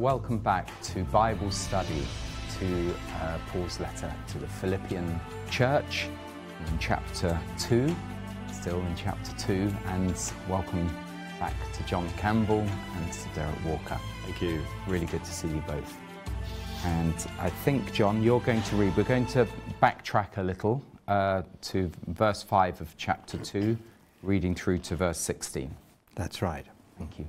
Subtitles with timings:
[0.00, 2.06] welcome back to Bible study
[2.58, 6.08] to uh, Paul's letter to the Philippian church
[6.66, 7.94] in chapter 2,
[8.50, 10.88] still in chapter 2, and welcome
[11.38, 14.00] back to John Campbell and to Derek Walker.
[14.24, 14.62] Thank you.
[14.88, 15.98] Really good to see you both.
[16.86, 19.46] And I think, John, you're going to read, we're going to
[19.82, 23.76] backtrack a little uh, to verse 5 of chapter 2,
[24.22, 25.76] reading through to verse 16.
[26.14, 26.64] That's right.
[26.96, 27.28] Thank you.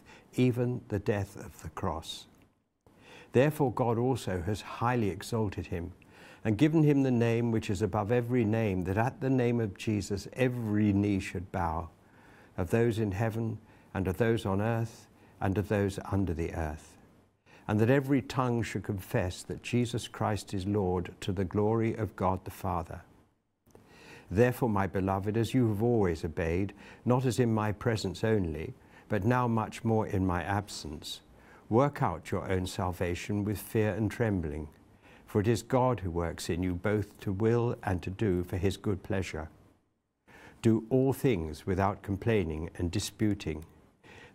[0.35, 2.25] even the death of the cross.
[3.33, 5.93] Therefore, God also has highly exalted him
[6.43, 9.77] and given him the name which is above every name, that at the name of
[9.77, 11.89] Jesus every knee should bow,
[12.57, 13.59] of those in heaven
[13.93, 15.07] and of those on earth
[15.39, 16.97] and of those under the earth,
[17.67, 22.15] and that every tongue should confess that Jesus Christ is Lord to the glory of
[22.15, 23.01] God the Father.
[24.31, 26.73] Therefore, my beloved, as you have always obeyed,
[27.05, 28.73] not as in my presence only,
[29.11, 31.19] but now much more in my absence.
[31.67, 34.69] Work out your own salvation with fear and trembling,
[35.25, 38.55] for it is God who works in you both to will and to do for
[38.55, 39.49] his good pleasure.
[40.61, 43.65] Do all things without complaining and disputing,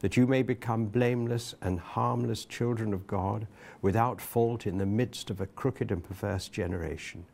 [0.01, 3.47] that you may become blameless and harmless children of God,
[3.81, 7.25] without fault in the midst of a crooked and perverse generation,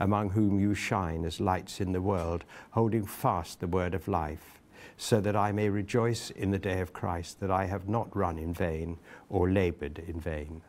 [0.00, 4.57] among whom you shine as lights in the world, holding fast the word of life
[4.98, 8.36] so that I may rejoice in the day of Christ, that I have not run
[8.36, 8.98] in vain
[9.30, 10.60] or labored in vain.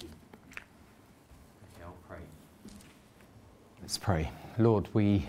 [0.00, 0.08] Okay,
[1.84, 2.18] I'll pray.
[3.82, 4.30] Let's pray.
[4.58, 5.26] Lord, we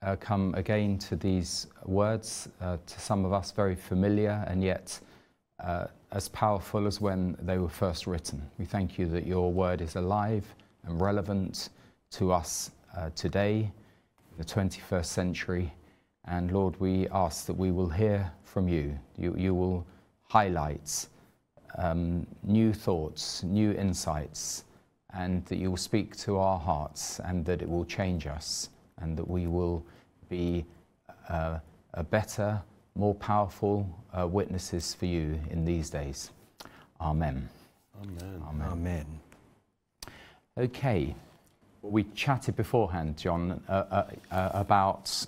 [0.00, 4.98] uh, come again to these words, uh, to some of us very familiar and yet
[5.62, 8.42] uh, as powerful as when they were first written.
[8.58, 10.46] We thank you that your word is alive
[10.84, 11.68] and relevant
[12.12, 13.70] to us uh, today,
[14.30, 15.72] in the 21st century.
[16.26, 18.98] And Lord, we ask that we will hear from you.
[19.16, 19.86] You, you will
[20.22, 21.06] highlight
[21.78, 24.64] um, new thoughts, new insights,
[25.14, 29.16] and that you will speak to our hearts and that it will change us and
[29.16, 29.84] that we will
[30.28, 30.64] be
[31.28, 31.58] uh,
[31.94, 32.60] a better,
[32.94, 36.30] more powerful uh, witnesses for you in these days.
[37.00, 37.48] Amen.
[38.02, 38.42] Amen.
[38.48, 38.68] Amen.
[38.68, 39.06] Amen.
[40.58, 41.14] Okay.
[41.82, 45.26] We chatted beforehand, John, uh, uh, uh about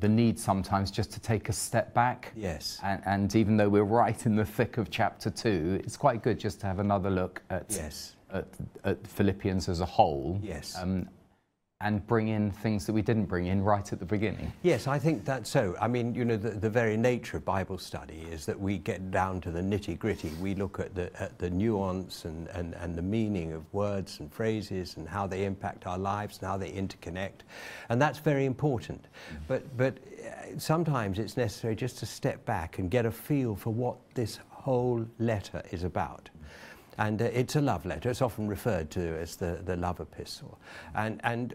[0.00, 2.32] the need sometimes just to take a step back.
[2.36, 2.78] Yes.
[2.82, 6.38] And, and, even though we're right in the thick of chapter two, it's quite good
[6.38, 8.14] just to have another look at, yes.
[8.32, 8.46] at,
[8.84, 10.38] at Philippians as a whole.
[10.42, 10.76] Yes.
[10.80, 11.08] Um,
[11.80, 14.52] and bring in things that we didn't bring in right at the beginning.
[14.62, 15.76] Yes, I think that's so.
[15.80, 19.12] I mean, you know, the, the very nature of Bible study is that we get
[19.12, 20.30] down to the nitty gritty.
[20.40, 24.32] We look at the, at the nuance and, and, and the meaning of words and
[24.32, 27.42] phrases and how they impact our lives and how they interconnect.
[27.90, 29.04] And that's very important.
[29.04, 29.36] Mm.
[29.46, 33.72] But, but uh, sometimes it's necessary just to step back and get a feel for
[33.72, 36.28] what this whole letter is about.
[36.98, 38.10] And uh, it's a love letter.
[38.10, 40.58] It's often referred to as the, the love epistle.
[40.94, 41.54] And, and,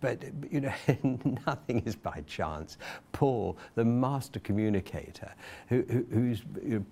[0.00, 0.72] but, you know,
[1.46, 2.78] nothing is by chance.
[3.12, 5.32] Paul, the master communicator,
[5.68, 6.42] who, who, who's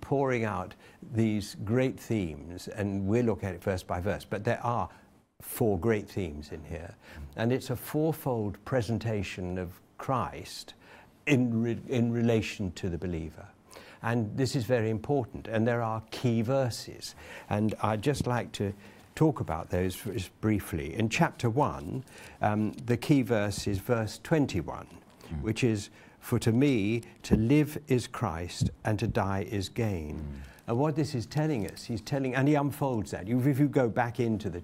[0.01, 0.75] pouring out
[1.13, 4.89] these great themes, and we'll look at it verse by verse, but there are
[5.41, 6.95] four great themes in here.
[7.37, 10.73] And it's a fourfold presentation of Christ
[11.27, 13.47] in, re, in relation to the believer.
[14.05, 15.47] And this is very important.
[15.47, 17.15] And there are key verses.
[17.49, 18.71] And I'd just like to
[19.15, 19.97] talk about those
[20.41, 20.93] briefly.
[20.93, 22.03] In chapter 1,
[22.41, 25.41] um, the key verse is verse 21, mm.
[25.41, 30.19] which is, For to me, to live is Christ, and to die is gain.
[30.19, 30.49] Mm.
[30.67, 33.27] And what this is telling us, he's telling, and he unfolds that.
[33.27, 34.61] if you go back into the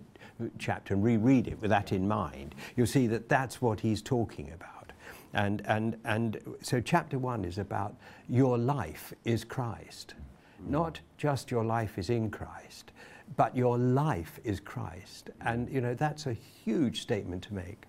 [0.59, 4.51] chapter and reread it with that in mind, you'll see that that's what he's talking
[4.51, 4.80] about.
[5.33, 7.95] And, and, and so chapter one is about
[8.27, 10.15] your life is Christ.
[10.67, 12.91] Not just your life is in Christ,
[13.37, 15.29] but your life is Christ.
[15.41, 17.85] And, you know, that's a huge statement to make.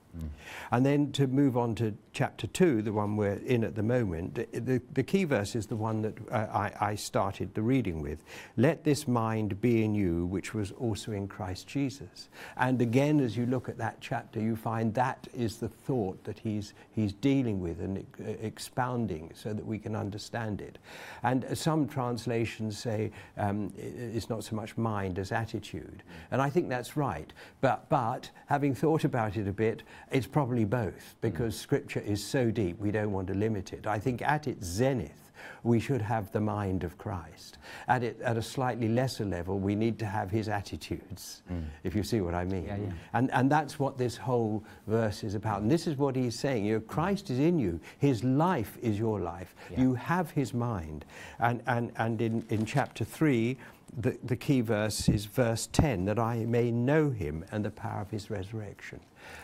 [0.70, 4.34] And then to move on to chapter 2, the one we're in at the moment,
[4.34, 8.02] the, the, the key verse is the one that uh, I, I started the reading
[8.02, 8.22] with.
[8.56, 12.28] Let this mind be in you, which was also in Christ Jesus.
[12.56, 16.38] And again, as you look at that chapter, you find that is the thought that
[16.38, 20.78] he's, he's dealing with and uh, expounding so that we can understand it.
[21.22, 26.02] And some translations say um, it's not so much mind as attitude.
[26.30, 27.32] And I think that's right.
[27.60, 29.82] But, but having thought about it a bit,
[30.12, 31.58] it's probably both because mm.
[31.58, 33.86] Scripture is so deep we don't want to limit it.
[33.86, 35.22] I think at its zenith,
[35.64, 37.58] we should have the mind of Christ.
[37.88, 41.64] At, it, at a slightly lesser level, we need to have his attitudes, mm.
[41.84, 42.64] if you see what I mean.
[42.64, 42.92] Yeah, yeah.
[43.12, 45.62] And, and that's what this whole verse is about.
[45.62, 46.64] And this is what he's saying.
[46.64, 47.80] You know, Christ is in you.
[47.98, 49.54] His life is your life.
[49.70, 49.80] Yeah.
[49.80, 51.04] You have his mind.
[51.38, 53.56] And, and, and in, in chapter 3,
[53.96, 58.00] the, the key verse is verse 10 that I may know him and the power
[58.00, 59.00] of his resurrection.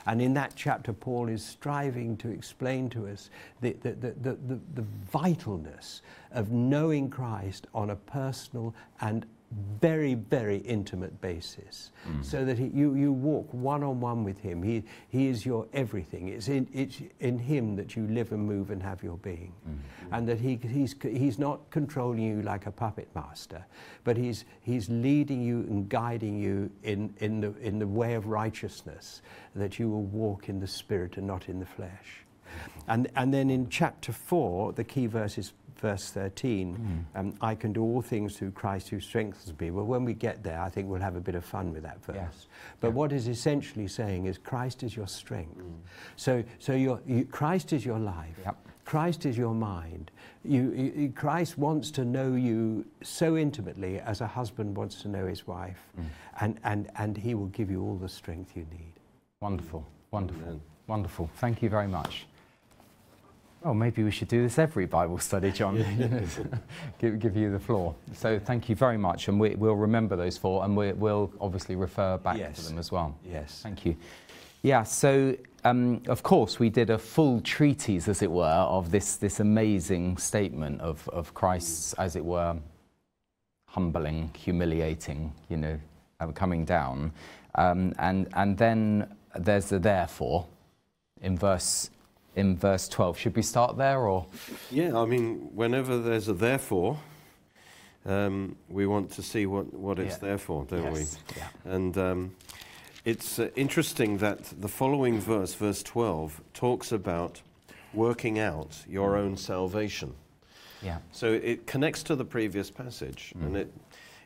[0.06, 3.30] And in that chapter, Paul is striving to explain to us
[3.60, 6.00] the, the, the, the, the vitalness
[6.32, 9.26] of knowing Christ on a personal and
[9.80, 11.90] very, very intimate basis.
[12.06, 12.24] Mm.
[12.24, 14.62] So that he, you, you walk one on one with him.
[14.62, 16.28] He, he is your everything.
[16.28, 19.52] It's in, it's in him that you live and move and have your being.
[19.68, 19.78] Mm.
[20.12, 23.64] And that he, he's, he's not controlling you like a puppet master,
[24.04, 28.26] but he's, he's leading you and guiding you in, in, the, in the way of
[28.26, 29.22] righteousness,
[29.54, 32.24] that you will walk in the spirit and not in the flesh.
[32.86, 36.76] And, and then in chapter 4, the key verse is verse 13,
[37.14, 37.20] mm.
[37.20, 39.70] um, I can do all things through Christ who strengthens me.
[39.70, 42.04] Well, when we get there, I think we'll have a bit of fun with that
[42.04, 42.16] verse.
[42.16, 42.46] Yes.
[42.80, 42.94] But yeah.
[42.94, 45.58] what is essentially saying is Christ is your strength.
[45.58, 45.74] Mm.
[46.16, 48.36] So, so your, you, Christ is your life.
[48.44, 48.56] Yep.
[48.84, 50.10] Christ is your mind.
[50.44, 55.26] You, you, Christ wants to know you so intimately as a husband wants to know
[55.26, 56.06] his wife, mm.
[56.40, 58.94] and, and, and he will give you all the strength you need.
[59.42, 60.60] Wonderful, wonderful, Amen.
[60.86, 61.28] wonderful.
[61.36, 62.26] Thank you very much.
[63.64, 65.76] Oh, maybe we should do this every Bible study, John.
[67.00, 67.94] give, give, you the floor.
[68.14, 71.74] So thank you very much, and we, will remember those four, and we, will obviously
[71.74, 72.56] refer back yes.
[72.56, 73.16] to them as well.
[73.28, 73.60] Yes.
[73.62, 73.96] Thank you.
[74.62, 74.84] Yeah.
[74.84, 79.40] So um, of course we did a full treatise, as it were, of this this
[79.40, 82.56] amazing statement of of Christ's, as it were,
[83.66, 85.78] humbling, humiliating, you know,
[86.20, 87.12] uh, coming down,
[87.56, 90.46] um, and and then there's the therefore
[91.20, 91.90] in verse
[92.38, 93.18] in verse 12.
[93.18, 94.24] Should we start there or?
[94.70, 96.98] Yeah, I mean, whenever there's a therefore,
[98.06, 100.28] um, we want to see what, what it's yeah.
[100.28, 101.18] there for, don't yes.
[101.34, 101.36] we?
[101.36, 101.74] Yeah.
[101.74, 102.36] And um,
[103.04, 107.42] it's uh, interesting that the following verse, verse 12, talks about
[107.92, 110.14] working out your own salvation.
[110.80, 110.98] Yeah.
[111.10, 113.34] So it connects to the previous passage.
[113.36, 113.46] Mm.
[113.46, 113.72] And it,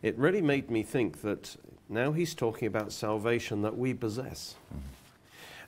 [0.03, 1.57] it really made me think that
[1.89, 4.57] now he's talking about salvation that we possess.
[4.75, 4.81] Mm.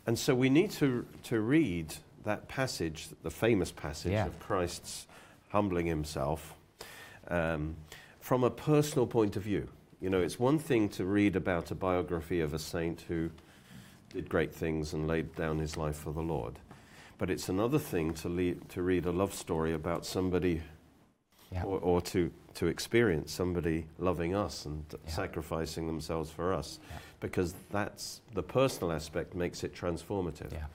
[0.07, 4.27] And so we need to, to read that passage, the famous passage yeah.
[4.27, 5.07] of Christ's
[5.51, 6.55] humbling himself,
[7.29, 7.77] um,
[8.21, 9.69] from a personal point of view.
[10.01, 13.31] You know, it's one thing to read about a biography of a saint who
[14.13, 16.59] did great things and laid down his life for the Lord.
[17.19, 20.63] But it's another thing to, to read a love story about somebody
[21.55, 21.65] yeah.
[21.65, 25.11] or, or, to, to experience somebody loving us and yeah.
[25.11, 26.81] sacrificing themselves for us.
[26.91, 30.53] Yeah because that's the personal aspect makes it transformative.
[30.53, 30.67] Yeah.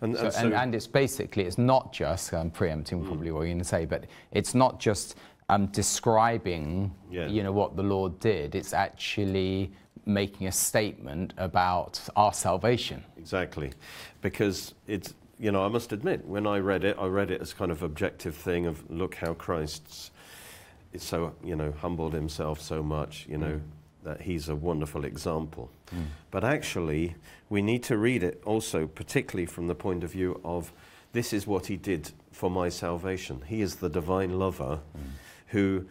[0.00, 3.06] And, so, and, so and, and, it's basically, it's not just, I'm preempting mm.
[3.06, 5.16] probably what you're going to say, but it's not just
[5.48, 8.54] um, describing, you know, what the Lord did.
[8.54, 9.72] It's actually
[10.04, 13.02] making a statement about our salvation.
[13.16, 13.72] Exactly.
[14.22, 17.52] Because it's, you know, I must admit, when I read it, I read it as
[17.52, 20.12] kind of objective thing of look how Christ's
[20.96, 23.62] so, you know, humbled himself so much, you know, mm
[24.06, 25.68] that he's a wonderful example.
[25.92, 26.04] Mm.
[26.30, 27.16] But actually,
[27.50, 30.72] we need to read it also, particularly from the point of view of
[31.12, 33.42] this is what he did for my salvation.
[33.46, 35.02] He is the divine lover mm.
[35.48, 35.86] who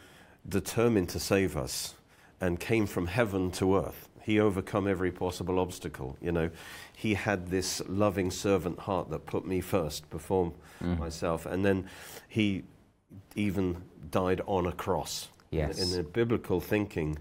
[0.48, 1.96] determined to save us
[2.40, 4.08] and came from heaven to earth.
[4.22, 6.18] He overcome every possible obstacle.
[6.22, 6.50] You know,
[6.96, 10.98] he had this loving servant heart that put me first before mm.
[10.98, 11.90] myself, and then
[12.30, 12.64] he
[13.36, 15.30] even died on a cross.
[15.52, 15.78] Yes.
[15.78, 17.18] In, in the biblical thinking,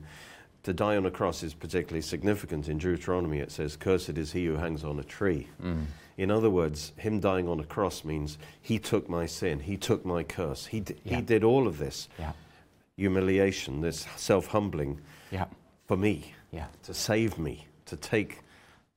[0.64, 2.68] to die on a cross is particularly significant.
[2.68, 5.48] In Deuteronomy, it says, Cursed is he who hangs on a tree.
[5.62, 5.84] Mm.
[6.16, 10.04] In other words, him dying on a cross means he took my sin, he took
[10.04, 11.16] my curse, he, d- yeah.
[11.16, 12.32] he did all of this yeah.
[12.96, 15.00] humiliation, this self humbling
[15.30, 15.46] yeah.
[15.86, 16.34] for me,
[16.84, 18.40] to save me, to take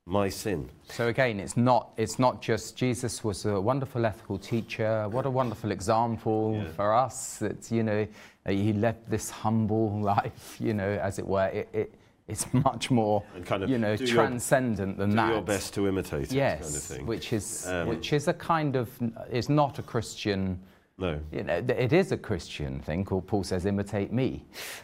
[0.08, 0.70] my sin.
[0.90, 5.30] So again, it's not, it's not just Jesus was a wonderful ethical teacher, what a
[5.30, 6.72] wonderful example yeah.
[6.72, 8.08] for us that, you know,
[8.48, 11.48] he led this humble life, you know, as it were.
[11.50, 11.94] It, it,
[12.30, 15.32] It's much more, And kind of you know, do your- transcendent than Do that.
[15.32, 17.06] your best to imitate Yes, it, kind of thing.
[17.06, 18.90] which is Um, which is a kind of
[19.32, 20.60] is not a Christian.
[20.98, 21.20] no.
[21.32, 24.44] You know, it is a Christian thing called Paul says, "Imitate me,"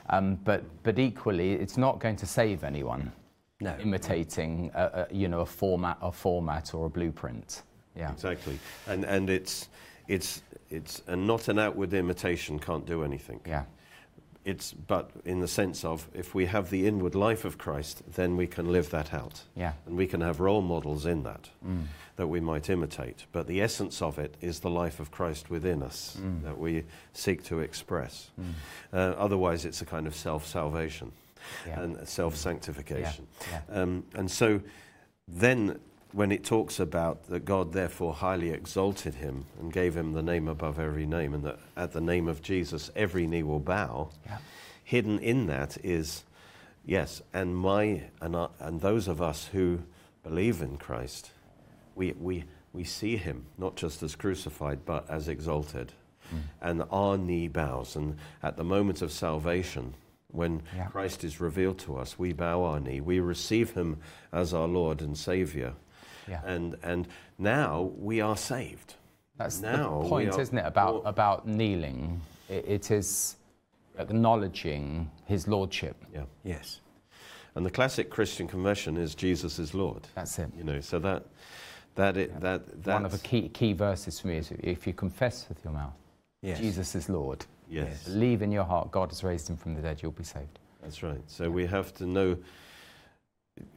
[0.10, 3.12] um, but but equally, it's not going to save anyone.
[3.64, 3.78] No.
[3.80, 7.64] Imitating, a, a, you know, a format, a format or a blueprint.
[7.96, 8.12] Yeah.
[8.12, 8.60] Exactly.
[8.88, 9.70] And, and it's,
[10.10, 13.40] it's, it's, and not an outward imitation can't do anything.
[13.46, 13.64] Yeah.
[14.44, 18.36] It's, but in the sense of if we have the inward life of Christ, then
[18.36, 19.42] we can live that out.
[19.56, 19.72] Yeah.
[19.86, 21.86] And we can have role models in that mm.
[22.18, 23.26] that we might imitate.
[23.32, 26.44] But the essence of it is the life of Christ within us mm.
[26.44, 28.32] that we seek to express.
[28.38, 28.52] Mm.
[28.92, 31.14] Uh, otherwise, it's a kind of self salvation
[31.68, 31.82] Yeah.
[31.82, 33.28] and self sanctification.
[33.52, 33.62] Yeah.
[33.82, 34.62] Um, and so
[35.28, 35.80] then,
[36.12, 40.48] when it talks about that God therefore highly exalted him and gave him the name
[40.48, 44.38] above every name, and that at the name of Jesus every knee will bow, Yeah.
[44.84, 46.24] hidden in that is,
[46.86, 49.80] yes, and my and, uh, and those of us who
[50.24, 51.32] believe in Christ,
[51.96, 55.94] we, we, we see him not just as crucified but as exalted.
[56.34, 56.40] Mm.
[56.62, 57.96] And our knee bows.
[57.96, 59.94] And at the moment of salvation,
[60.34, 60.88] when Yeah.
[60.88, 63.00] Christ is revealed to us, we bow our knee.
[63.00, 63.98] We receive him
[64.32, 65.74] as our Lord and Savior.
[66.28, 66.42] Yeah.
[66.46, 68.96] And, and now we are saved.
[69.38, 70.66] That's Now the point, are isn't it?
[70.66, 72.22] About more- about kneeling.
[72.50, 73.38] It, it is
[73.98, 75.96] acknowledging His lordship.
[76.14, 76.24] Yeah.
[76.44, 76.80] Yes.
[77.56, 80.08] And the classic Christian confession is Jesus is Lord.
[80.16, 80.50] That's it.
[80.58, 81.24] You know, so that
[81.96, 84.94] that it that that's, One of the key key verses for me is if you
[84.94, 85.94] confess with your mouth,
[86.42, 86.60] Yes.
[86.60, 87.46] Jesus is Lord.
[87.74, 90.60] Yes, Believe in your heart, God has raised him from the dead, you'll be saved.
[90.82, 91.22] that's right.
[91.28, 92.38] So we have to know.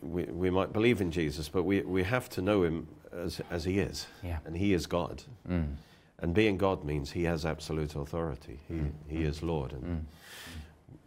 [0.01, 3.65] We, we might believe in Jesus, but we, we have to know him as, as
[3.65, 4.07] he is.
[4.23, 4.39] Yeah.
[4.47, 5.23] And he is God.
[5.49, 5.75] Mm.
[6.21, 8.59] And being God means he has absolute authority.
[8.69, 9.73] He, he is Lord.
[9.73, 10.01] And Mm.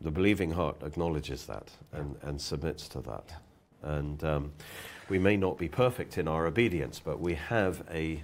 [0.02, 3.34] the believing heart acknowledges that and, and submits to that.
[3.82, 4.52] And um,
[5.10, 8.22] we may not be perfect in our obedience, but we have a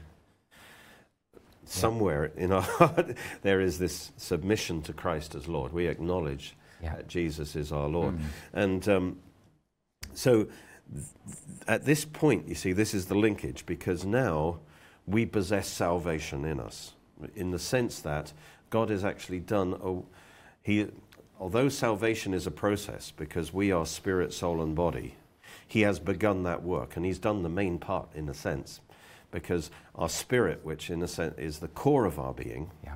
[1.65, 5.74] somewhere in our heart there is this submission to Christ as Lord.
[5.74, 6.95] We acknowledge Yeah.
[6.95, 8.17] that Jesus is our Lord.
[8.17, 8.24] Mm.
[8.53, 9.19] And um,
[10.13, 10.45] so
[10.93, 11.05] th-
[11.67, 14.60] at this point, you see, this is the linkage because now
[15.07, 16.93] we possess salvation in us
[17.36, 18.34] in the sense that
[18.69, 20.01] God has actually done, a,
[20.63, 20.88] he,
[21.39, 25.15] although salvation is a process because we are spirit, soul, and body,
[25.67, 28.81] He has begun that work and He's done the main part in a sense
[29.32, 32.96] because our spirit, which in a sense is the core of our being, Yeah.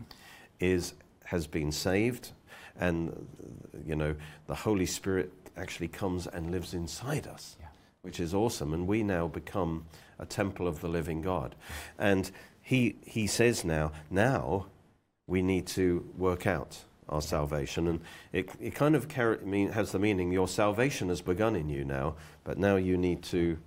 [0.60, 0.94] is
[1.26, 2.32] has been saved
[2.80, 3.28] and
[3.86, 4.16] you know
[4.48, 7.68] the holy spirit actually comes and lives inside us Yeah.
[8.02, 9.86] which is awesome and we now become
[10.18, 11.56] a temple of the living god
[12.00, 12.32] and
[12.62, 14.66] he he says now now
[15.28, 18.00] we need to work out our salvation and
[18.34, 21.84] it, it kind of carry, mean, has the meaning your salvation has begun in you
[21.86, 23.58] now but now you need to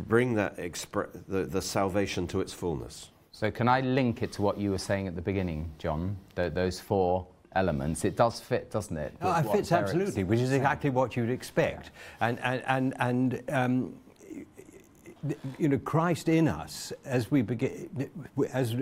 [0.00, 4.42] bring that expre- the, the salvation to its fullness So can I link it to
[4.42, 6.16] what you were saying at the beginning, John?
[6.36, 8.04] Th those four elements.
[8.04, 9.12] It does fit, doesn't it?
[9.20, 11.90] Oh, it fits absolutely, which is exactly what you'd expect.
[12.20, 13.94] And, and, and, and um,
[15.58, 18.10] you know, Christ in us, as we begin,
[18.52, 18.74] as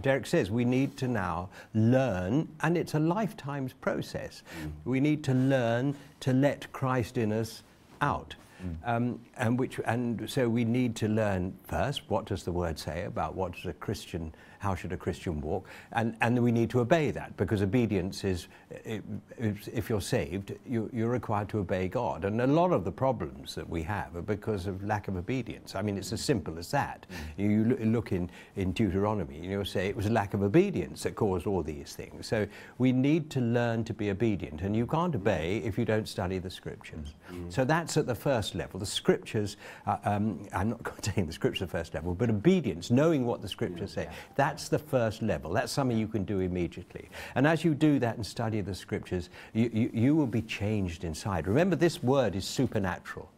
[0.00, 4.42] Derek says, we need to now learn, and it's a lifetime's process.
[4.84, 7.62] We need to learn to let Christ in us
[8.00, 8.34] out.
[8.84, 13.04] Um, and which and so we need to learn first what does the word say
[13.04, 15.66] about what does a Christian how should a Christian walk?
[15.92, 18.48] And and we need to obey that because obedience is
[19.38, 22.24] if you're saved you, you're required to obey God.
[22.24, 25.74] And a lot of the problems that we have are because of lack of obedience.
[25.74, 27.06] I mean it's as simple as that.
[27.38, 31.46] You look in in Deuteronomy and you'll say it was lack of obedience that caused
[31.46, 32.26] all these things.
[32.26, 36.06] So we need to learn to be obedient and you can't obey if you don't
[36.06, 37.14] study the scriptures.
[37.48, 38.80] So that's at the first level.
[38.80, 43.24] The scriptures uh, um, I'm not saying the scriptures are first level but obedience knowing
[43.26, 45.52] what the scriptures say that's the first level.
[45.52, 47.08] That's something you can do immediately.
[47.34, 51.04] And as you do that and study the scriptures you, you, you will be changed
[51.04, 51.46] inside.
[51.46, 53.30] Remember this word is supernatural.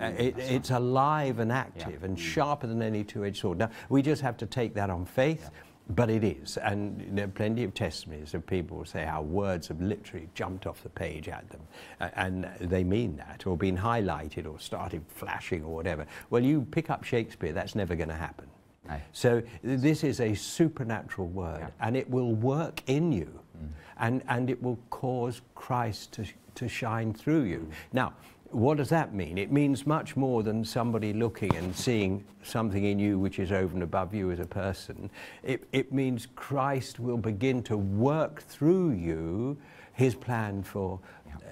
[0.00, 3.58] Uh, it, it's alive and active and sharper than any two-edged sword.
[3.58, 5.50] Now we just have to take that on faith,
[5.90, 9.68] but it is, and there are plenty of testimonies of people who say how words
[9.68, 11.60] have literally jumped off the page at them,
[12.00, 16.06] and they mean that, or been highlighted, or started flashing, or whatever.
[16.28, 18.46] Well, you pick up Shakespeare, that's never going to happen.
[18.86, 19.00] No.
[19.12, 21.86] So this is a supernatural word, Yeah.
[21.86, 23.68] and it will work in you, mm.
[23.98, 26.26] and, and it will cause Christ to,
[26.56, 27.58] to shine through you.
[27.60, 27.72] Mm.
[27.94, 28.12] Now,
[28.50, 29.36] what does that mean?
[29.38, 33.74] It means much more than somebody looking and seeing something in you which is over
[33.74, 35.10] and above you as a person.
[35.42, 39.58] It, it means Christ will begin to work through you
[39.92, 41.00] his plan for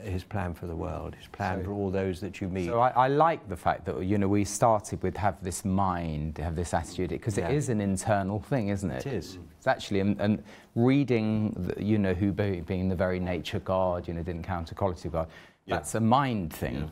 [0.02, 2.66] his plan for the world, his plan So- for all those that you meet.
[2.66, 6.38] So I, I like the fact that you know we started with have this mind,
[6.38, 7.48] have this attitude, because Yeah.
[7.48, 9.06] it is an internal thing, isn't it?
[9.06, 9.38] It is.
[9.58, 10.42] It's actually, and, and
[10.74, 15.08] reading, the, you know, who being the very nature God, you know, didn't count equality
[15.08, 15.28] of God.
[15.66, 15.76] Yeah.
[15.76, 16.74] That's a mind thing.
[16.76, 16.88] Yeah.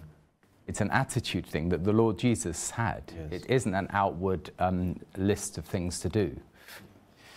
[0.67, 3.03] It's an attitude thing that the Lord Jesus had.
[3.31, 3.43] Yes.
[3.43, 6.41] It isn't an outward um, list of things to do.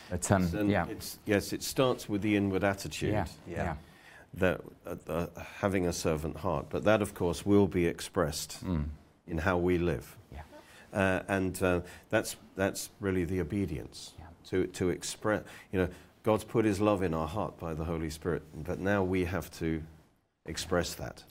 [0.10, 3.12] But um, And yeah, it's, yes, it starts with the inward attitude.
[3.12, 3.56] yeah, Yeah.
[3.64, 3.76] yeah,
[4.36, 5.28] that uh, uh,
[5.60, 8.86] having a servant heart, but that, of course, will be expressed Mm.
[9.28, 10.42] in how we live, yeah.
[10.94, 14.26] uh, and uh, that's that's really the obedience Yeah.
[14.50, 15.44] to to express.
[15.74, 15.90] You know,
[16.24, 19.50] God's put His love in our heart by the Holy Spirit, but now we have
[19.60, 19.82] to
[20.48, 21.24] express that.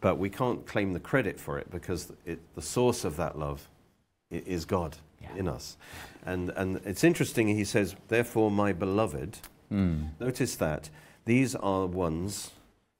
[0.00, 3.68] But we can't claim the credit for it because it, the source of that love
[4.30, 5.34] is God Yeah.
[5.36, 5.76] in us,
[6.24, 7.48] and and it's interesting.
[7.48, 9.38] He says, "Therefore, my beloved."
[9.70, 10.08] Mm.
[10.18, 10.88] Notice that
[11.26, 12.50] these are ones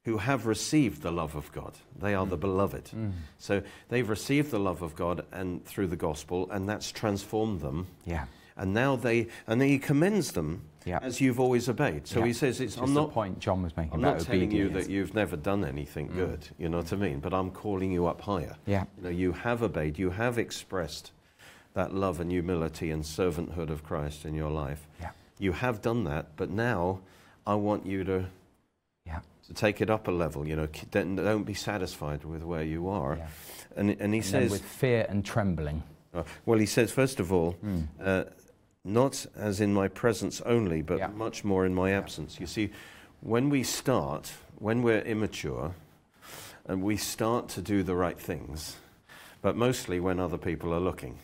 [0.05, 1.75] who have received the love of God.
[1.99, 2.91] They are the beloved.
[2.95, 3.12] Mm.
[3.39, 7.87] So they've received the love of God and through the gospel, and that's transformed them.
[8.07, 8.25] Yeah,
[8.57, 10.99] And now they and he commends them yeah.
[11.03, 12.07] as you've always obeyed.
[12.07, 12.27] So Yeah.
[12.27, 14.51] he says, "It's Which I'm not." the point John was making I'm about not telling
[14.51, 16.15] you that you've never done anything Mm.
[16.15, 17.21] good, you know what I mean?
[17.21, 18.57] But I'm calling you up higher.
[18.67, 21.13] Yeah, You know, you have obeyed, you have expressed
[21.75, 24.87] that love and humility and servanthood of Christ in your life.
[25.01, 25.11] Yeah.
[25.39, 27.01] You have done that, but now
[27.47, 28.27] I want you to
[29.07, 30.47] yeah, to take it up a level.
[30.47, 33.17] You know, don't, don't be satisfied with where you are.
[33.17, 33.29] yeah.
[33.77, 35.83] And, and he And says, with fear and trembling.
[36.13, 37.87] uh, well, he says first of all, Mm.
[38.05, 38.25] uh,
[38.85, 41.09] not as in my presence only, but Yeah.
[41.09, 42.41] much more in my absence.
[42.41, 42.71] You see,
[43.21, 45.75] when we start, when we're immature,
[46.67, 48.77] and we start to do the right things,
[49.43, 51.19] but mostly when other people are looking.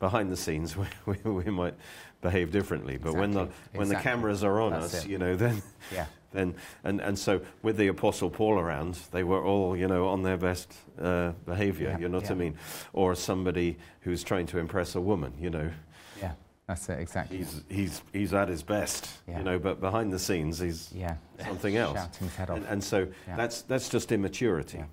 [0.00, 1.74] Behind the scenes, we, we, we might
[2.22, 5.08] behave differently, but when the Exactly, when the cameras are on That's us, it.
[5.10, 9.44] you know, then Yeah, then and, and so with the apostle paul around they were
[9.44, 12.56] all you know on their best uh, behavior Yeah, you know what i mean
[12.92, 15.70] or somebody who's trying to impress a woman you know
[16.20, 16.32] yeah.
[16.66, 17.38] That's it, exactly.
[17.38, 19.38] he's he's he's at his best Yeah.
[19.38, 21.16] you know but behind the scenes he's yeah.
[21.46, 22.56] something else Shouting his head off.
[22.56, 23.36] and, and so Yeah.
[23.36, 24.84] that's that's just immaturity Yeah.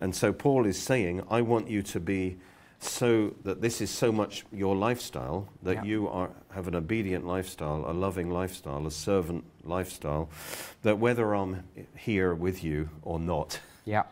[0.00, 2.38] and so paul is saying i want you to be
[2.80, 5.84] so that this is so much your lifestyle that Yeah.
[5.84, 10.28] you are have an obedient lifestyle a loving lifestyle a servant lifestyle
[10.82, 11.62] that whether i'm
[11.96, 14.02] here with you or not yeah.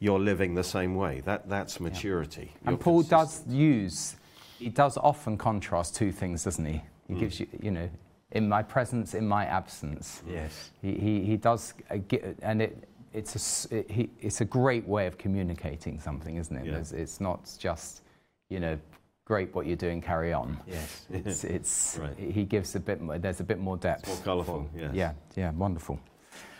[0.00, 4.16] you're living the same way that that's maturity And Paul does use,
[4.58, 6.82] he does often contrast two things, doesn't he?
[7.06, 7.20] He Mm.
[7.20, 7.88] gives you, you know,
[8.32, 10.22] in my presence, in my absence.
[10.28, 10.70] yes.
[10.82, 11.96] He, he, he does, uh,
[12.42, 16.66] and it, it's, a, it, he, it's a great way of communicating something, isn't it?
[16.66, 16.72] Yeah.
[16.72, 18.02] There's- It's not just,
[18.50, 18.78] you know,
[19.24, 20.58] great what you're doing, carry on.
[20.66, 21.06] Yes.
[21.10, 22.16] It's, it's, Right.
[22.18, 24.06] he gives a bit more, there's a bit more depth.
[24.08, 24.90] more colourful, yes.
[24.94, 25.98] Yeah, yeah, wonderful.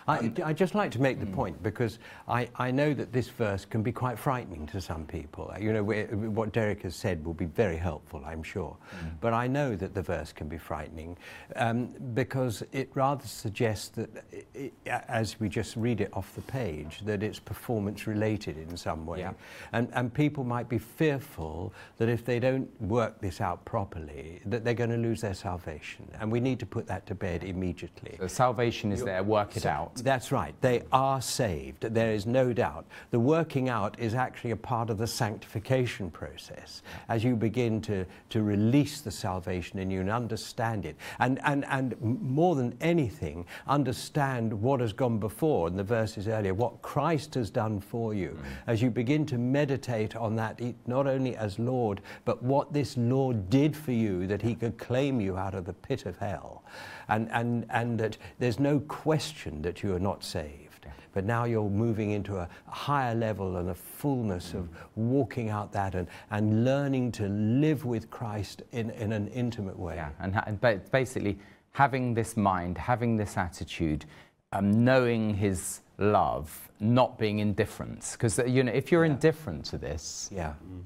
[0.08, 1.34] I, I just like to make the hmm.
[1.34, 5.52] point because I, I know that this verse can be quite frightening to some people.
[5.54, 8.76] Uh, you know, what Derek has said will be very helpful, I'm sure.
[8.90, 9.08] Hmm.
[9.20, 11.16] But I know that the verse can be frightening
[11.56, 14.08] um, because it rather suggests that,
[14.56, 18.76] i i as we just read it off the page, that it's performance related in
[18.76, 19.20] some way.
[19.20, 19.32] Yeah.
[19.72, 24.64] And, and people might be fearful that if they don't work this out properly, that
[24.64, 26.08] they're going to lose their salvation.
[26.20, 28.16] And we need to put that to bed immediately.
[28.18, 29.97] So salvation is there, work it So- out.
[30.02, 30.54] That's right.
[30.60, 31.82] They are saved.
[31.82, 32.86] There is no doubt.
[33.10, 38.04] The working out is actually a part of the sanctification process as you begin to,
[38.30, 40.96] to release the salvation in you and understand it.
[41.18, 46.54] And, and, and more than anything, understand what has gone before in the verses earlier,
[46.54, 48.30] what Christ has done for you.
[48.30, 48.44] Mm.
[48.66, 53.50] As you begin to meditate on that, not only as Lord, but what this Lord
[53.50, 56.62] did for you, that he could claim you out of the pit of hell.
[57.08, 60.86] And, and, and that there's no question that you are not saved.
[61.14, 64.74] But now you're moving into a higher level and a fullness of mm.
[64.94, 69.96] walking out that and, and learning to live with Christ in, in an intimate way.
[69.96, 71.38] Yeah, and, and ba- basically
[71.72, 74.04] having this mind, having this attitude,
[74.52, 78.10] um, knowing His love, not being indifferent.
[78.12, 79.12] Because uh, you know, if you're Yeah.
[79.12, 80.52] indifferent to this, Yeah.
[80.70, 80.82] Mm.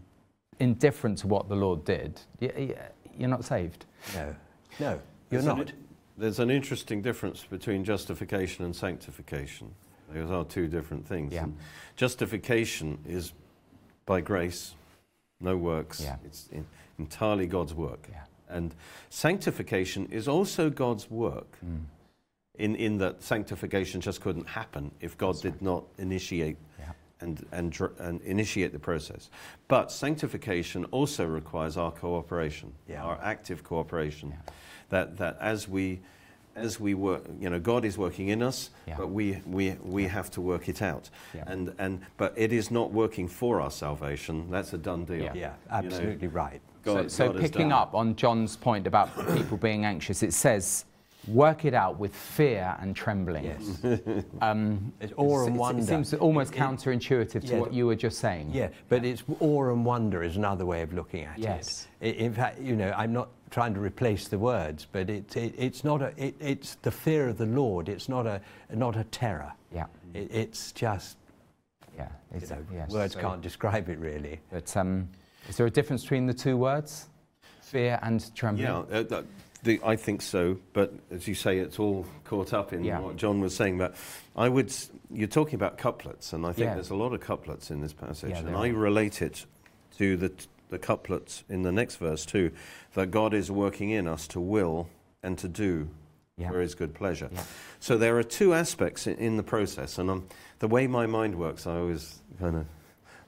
[0.60, 2.74] indifferent to what the Lord did, y- y-
[3.18, 3.84] you're not saved.
[4.14, 4.34] No.
[4.80, 5.72] No, you're an- not.
[6.22, 9.74] There's an interesting difference between justification and sanctification.
[10.14, 11.32] Those are two different things.
[11.32, 11.46] Yeah.
[11.96, 13.32] Justification is
[14.06, 14.74] by grace,
[15.40, 16.00] no works.
[16.00, 16.16] Yeah.
[16.24, 16.64] It's in,
[16.96, 18.06] entirely God's work.
[18.08, 18.20] Yeah.
[18.48, 18.72] And
[19.10, 21.80] sanctification is also God's work, Mm.
[22.56, 25.62] in, in that sanctification just couldn't happen if God That's did right.
[25.62, 26.56] not initiate
[27.20, 29.28] and, and, dr- and initiate the process.
[29.68, 33.02] But sanctification also requires our cooperation, Yeah.
[33.02, 34.30] our active cooperation.
[34.30, 34.52] Yeah.
[34.92, 36.00] That, that as we
[36.54, 38.96] as we work, you know, God is working in us, Yeah.
[38.98, 41.08] but we, we, we have to work it out.
[41.34, 41.44] Yeah.
[41.46, 44.50] And, and, but it is not working for our salvation.
[44.50, 45.16] That's a done deal.
[45.16, 45.32] Yeah.
[45.32, 46.60] Yeah, You know, absolutely right.
[46.84, 50.84] God, so, so God picking up on John's point about people being anxious, it says,
[51.28, 53.44] work it out with fear and trembling.
[53.44, 53.82] Yes.
[54.40, 55.82] Um, It's awe and wonder.
[55.82, 58.50] It seems almost It- it- counterintuitive to yeah, what you were just saying.
[58.52, 61.86] Yeah, but it's awe and wonder is another way of looking at Yes.
[62.00, 62.16] it.
[62.16, 65.54] I- In fact, you know, I'm not trying to replace the words, but it, it,
[65.58, 66.12] it's not a.
[66.16, 67.88] It, it's the fear of the Lord.
[67.88, 68.40] It's not a
[68.74, 69.52] not a terror.
[69.72, 69.86] Yeah.
[70.14, 71.16] It, it's just
[71.96, 72.08] Yeah.
[72.34, 72.90] you know, yes.
[72.90, 74.40] words So- can't describe it really.
[74.50, 75.08] But um,
[75.48, 77.08] is there a difference between the two words,
[77.60, 78.66] fear and trembling?
[78.66, 79.24] Yeah, uh, that-
[79.62, 80.58] the, I think so.
[80.72, 83.00] But as you say, it's all caught up in Yeah.
[83.00, 83.78] what John was saying.
[83.78, 83.94] But
[84.36, 84.72] I would,
[85.10, 86.74] you're talking about couplets, and I think Yeah.
[86.74, 88.74] there's a lot of couplets in this passage, Yeah, and I are.
[88.74, 89.46] relate it
[89.98, 92.50] to the t- the couplets in the next verse too,
[92.94, 94.88] that God is working in us to will
[95.22, 95.88] and to do
[96.38, 96.48] Yeah.
[96.50, 97.28] for His good pleasure.
[97.30, 97.42] Yeah.
[97.78, 100.24] So there are two aspects in, in the process, and um,
[100.60, 102.66] the way my mind works, I always kind of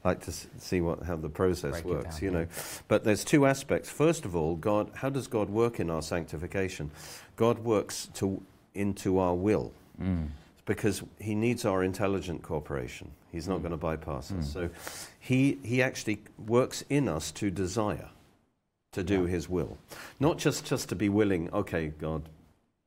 [0.04, 2.40] like to see what how the process Break works, down, you know.
[2.40, 2.62] yeah.
[2.88, 3.88] But there's two aspects.
[3.90, 6.90] First of all, God, how does God work in our sanctification?
[7.36, 8.42] God works to
[8.74, 10.26] into our will Mm.
[10.66, 13.12] because He needs our intelligent cooperation.
[13.30, 13.62] He's not Mm.
[13.62, 14.48] going to bypass us.
[14.48, 14.52] Mm.
[14.52, 14.70] So
[15.18, 18.10] He He actually works in us to desire
[18.92, 19.28] to do Yeah.
[19.28, 19.78] His will,
[20.20, 21.50] not just just to be willing.
[21.52, 22.28] Okay, God,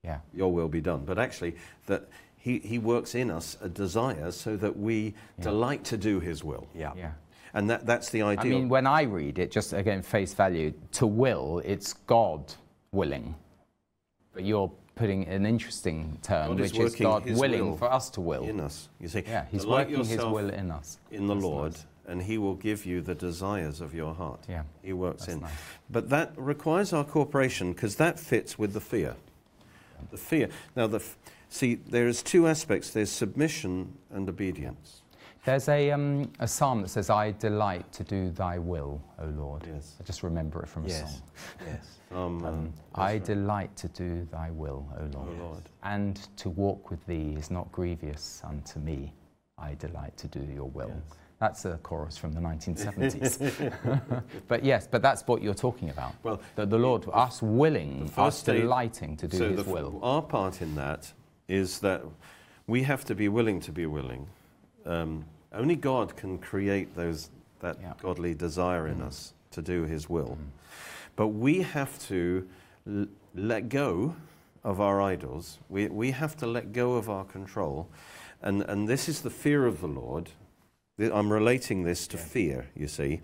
[0.03, 0.19] Yeah.
[0.34, 1.03] your will be done.
[1.06, 1.56] But actually,
[1.88, 5.43] that he, he works in us a desire so that we Yeah.
[5.43, 6.67] delight to do his will.
[6.76, 6.93] Yeah.
[6.95, 7.12] Yeah.
[7.54, 8.52] And that, that's the idea.
[8.54, 12.54] I mean, when I read it, just again, face value, to will, it's God
[12.91, 13.36] willing.
[14.34, 18.10] But you're putting an interesting term, God which is working God willing will for us
[18.12, 18.43] to will.
[18.43, 19.23] in us, you see.
[19.28, 21.00] Yeah, He's working His will in us.
[21.12, 21.86] in the That's Lord, nice.
[22.08, 24.41] and he will give you the desires of your heart.
[24.47, 25.41] Yeah, He works that's in.
[25.41, 25.52] nice.
[25.89, 29.15] But that requires our cooperation because that fits with the fear.
[30.12, 30.50] The fear.
[30.76, 31.17] Now, the f-
[31.49, 35.03] see, there's two aspects there's submission and obedience.
[35.45, 39.63] There's a, um, a psalm that says, I delight to do thy will, O Lord.
[39.65, 39.95] Yes.
[39.97, 41.13] I just remember it from a Yes.
[41.13, 41.21] song.
[41.65, 41.93] Yes.
[42.10, 43.23] Um, Um, I right.
[43.25, 45.29] delight to do thy will, O Lord.
[45.29, 45.63] O Lord.
[45.83, 49.13] And to walk with thee is not grievous unto me.
[49.57, 50.88] I delight to do your will.
[50.88, 51.17] Yes.
[51.39, 54.23] That's a chorus from the 1970s.
[54.47, 56.13] but yes, but that's what you're talking about.
[56.23, 59.99] Well, the, the Lord, us willing, us delighting to do so his will.
[60.01, 61.12] Our part in that
[61.47, 62.03] is that
[62.67, 64.27] we have to be willing to be willing.
[64.86, 67.29] Um, only God can create those
[67.60, 67.93] that Yeah.
[68.01, 69.07] godly desire in Mm.
[69.07, 70.38] us to do His will.
[70.39, 70.51] Mm.
[71.15, 72.47] But we have to
[72.86, 74.15] l- let go
[74.63, 75.60] of our idols.
[75.69, 77.88] We, we have to let go of our control.
[78.41, 80.31] And, and this is the fear of the Lord.
[80.99, 82.23] I'm relating this to Yeah.
[82.23, 83.21] fear, you see.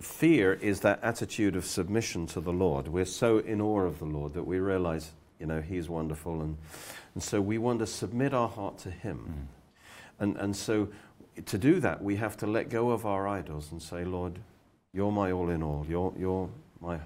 [0.00, 2.88] Fear is that attitude of submission to the Lord.
[2.88, 6.42] We're so in awe of the Lord that we realize, you know, He's wonderful.
[6.42, 6.56] And,
[7.14, 9.48] and so we want to submit our heart to Him.
[10.20, 10.22] Mm.
[10.22, 10.88] And, and so
[11.46, 14.38] to do that, we have to let go of our idols and say, Lord,
[14.92, 15.86] you're my all in all.
[15.88, 16.48] You're, you're
[16.80, 16.98] my,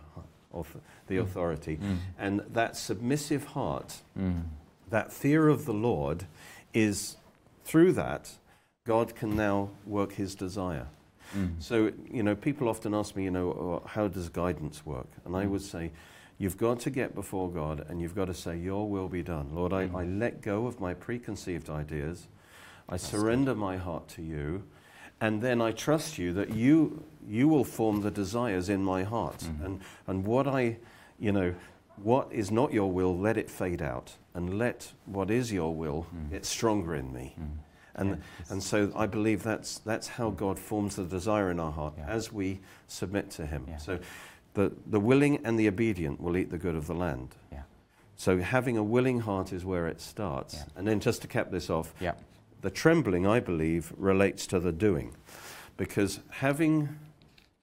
[1.07, 1.21] the Mm.
[1.23, 1.77] authority.
[1.77, 1.99] Mm.
[2.19, 4.43] And that submissive heart, Mm.
[4.91, 6.25] that fear of the Lord,
[6.73, 7.17] is
[7.65, 8.33] through that,
[8.85, 10.87] God can now work his desire.
[11.35, 11.55] Mm.
[11.59, 15.07] So, you know, people often ask me, you know, "Oh, how does guidance work?
[15.25, 15.51] And I Mm.
[15.51, 15.91] would say,
[16.45, 19.49] you've got to get before God and you've got to say, Your will be done.
[19.55, 19.95] Lord, I, Mm.
[19.97, 22.29] I let go of my preconceived ideas.
[22.87, 24.63] I That's surrender my heart to you.
[25.23, 29.39] And then I trust you that you, you will form the desires in my heart.
[29.39, 29.65] Mhm.
[29.65, 30.77] And, and what I,
[31.19, 31.55] you know,
[32.03, 34.13] what is not your will, let it fade out.
[34.35, 36.31] And let what is your will Mm.
[36.31, 37.37] get stronger in me.
[37.41, 37.47] Mm.
[37.97, 38.17] And, Yeah,
[38.51, 42.07] and so I believe that's, that's how God forms the desire in our heart Yeah.
[42.09, 43.65] as we submit to Him.
[43.69, 43.79] Yeah.
[43.79, 43.99] So
[44.55, 47.35] the, the willing and the obedient will eat the good of the land.
[47.53, 47.63] Yeah.
[48.17, 50.55] So having a willing heart is where it starts.
[50.55, 50.63] Yeah.
[50.77, 52.15] And then just to cap this off, Yeah.
[52.63, 55.15] the trembling, I believe, relates to the doing.
[55.77, 56.97] Because having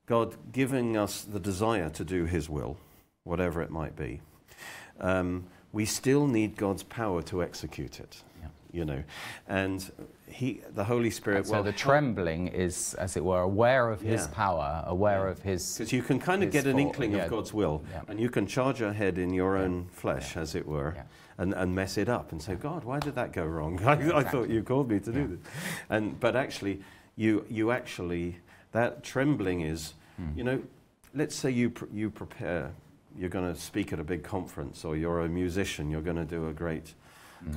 [0.06, 2.78] God giving us the desire to do His will,
[3.24, 4.20] whatever it might be,
[5.00, 8.22] um, we still need God's power to execute it.
[8.42, 8.48] Yeah.
[8.74, 9.04] You know,
[9.48, 9.90] and
[10.32, 11.38] He, the Holy Spirit.
[11.40, 14.34] And so the trembling is, as it were, aware of his Yeah.
[14.34, 15.32] power, aware Yeah.
[15.32, 15.78] of his.
[15.78, 17.26] Because you can kind of get an inkling yeah.
[17.26, 20.96] of God's will, and you can charge ahead in your own flesh, as it were,
[21.38, 23.80] and, and mess it up and say, God, why did that go wrong?
[23.86, 25.40] I, I thought you called me to do this.
[25.90, 26.82] And, but actually,
[27.16, 28.38] you, you actually,
[28.72, 30.38] that trembling is, Mm.
[30.38, 30.62] you know,
[31.16, 32.72] let's say you, pr- you prepare,
[33.18, 36.26] you're going to speak at a big conference, or you're a musician, you're going to
[36.26, 36.94] do a great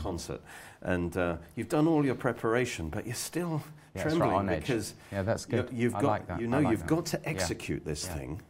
[0.01, 0.41] concert,
[0.85, 3.63] and uh, you've done all your preparation, but you're still
[3.95, 4.61] Yeah, it's right trembling on edge.
[4.61, 5.69] because Yeah, that's you- good.
[5.73, 6.41] you've I got like that.
[6.41, 6.89] you know like you've that.
[6.89, 7.31] got to Yeah.
[7.31, 8.15] execute this Yeah.
[8.15, 8.43] thing,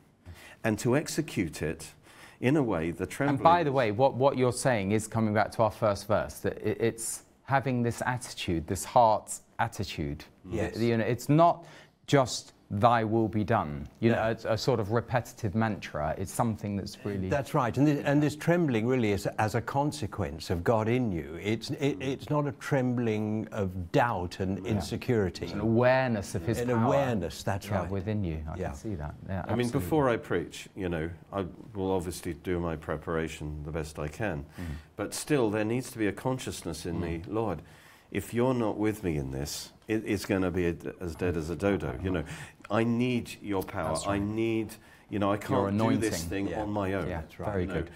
[0.64, 1.92] and to execute it
[2.40, 3.37] in a way the trembling.
[3.38, 6.35] And by the way, what, what you're saying is coming back to our first verse
[6.40, 10.25] that it, it's having this attitude, this heart attitude.
[10.51, 10.77] Yes.
[10.77, 11.64] You know, it's not
[12.07, 13.87] just thy will be done.
[14.01, 14.17] You No.
[14.17, 16.15] know, it's a sort of repetitive mantra.
[16.19, 17.29] It's something that's really.
[17.29, 21.13] That's right, and this, and this trembling really is as a consequence of God in
[21.13, 21.39] you.
[21.43, 25.47] It's it, it's not a trembling of doubt and insecurity.
[25.47, 26.85] an awareness of his An power.
[26.85, 27.91] awareness, that's yeah, right.
[27.91, 28.43] within you.
[28.51, 28.67] I Yeah.
[28.69, 29.15] can see that.
[29.29, 33.71] Yeah, I mean, before I preach, you know, I will obviously do my preparation the
[33.73, 34.45] best I can.
[34.59, 34.65] Mm.
[34.97, 37.63] But still, there needs to be a consciousness in me, Lord,
[38.11, 41.37] if you're not with me in this, it, it's going to be a, as dead
[41.37, 41.99] as a dodo.
[42.03, 42.25] You know,
[42.70, 43.88] I need your power.
[43.94, 44.74] That's I need,
[45.11, 46.62] you know, I can't do this thing Yeah.
[46.62, 47.09] on my own.
[47.09, 47.50] Yeah, That's right.
[47.50, 47.90] very You know, good.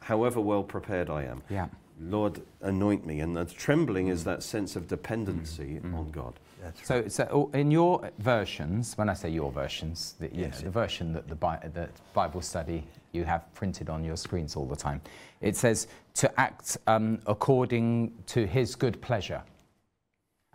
[0.00, 1.42] However well prepared I am.
[1.48, 1.68] Yeah.
[2.02, 3.20] Lord, anoint me.
[3.20, 4.12] And the trembling Mm.
[4.12, 6.40] is that sense of dependency on God.
[6.62, 10.58] That's So, so in your versions, when I say your versions, the, you Yes.
[10.60, 14.56] know, the version that the Bi- that Bible study you have printed on your screens
[14.56, 15.00] all the time,
[15.42, 19.42] it says to act um, according to His good pleasure.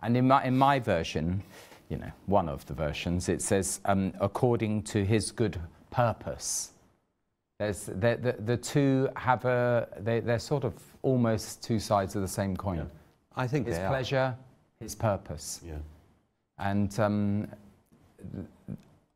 [0.02, 1.42] And in my in my version,
[1.88, 5.58] you know, one of the versions, it says um, according to His good
[5.90, 6.72] purpose.
[7.58, 12.22] There's, the, the, the two have a they, they're sort of almost two sides of
[12.22, 12.78] the same coin.
[12.78, 12.84] Yeah.
[13.34, 13.88] I think His they are.
[13.88, 14.36] pleasure,
[14.80, 15.76] His purpose Yeah.
[16.58, 17.48] and um,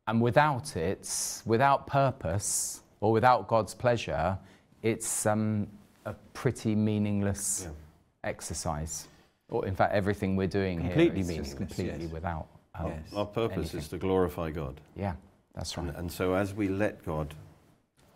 [0.07, 4.37] and without it, without purpose or without God's pleasure,
[4.81, 5.67] it's um,
[6.05, 8.29] a pretty meaningless Yeah.
[8.29, 9.07] exercise.
[9.49, 12.11] Or in fact, everything we're doing Completely here is meaningless, completely yes.
[12.11, 12.47] without.
[12.75, 13.13] Um, Yes.
[13.13, 13.79] Our purpose Anything.
[13.81, 14.79] is to glorify God.
[14.95, 15.13] Yeah,
[15.55, 15.87] that's right.
[15.87, 17.33] And, and so as we let God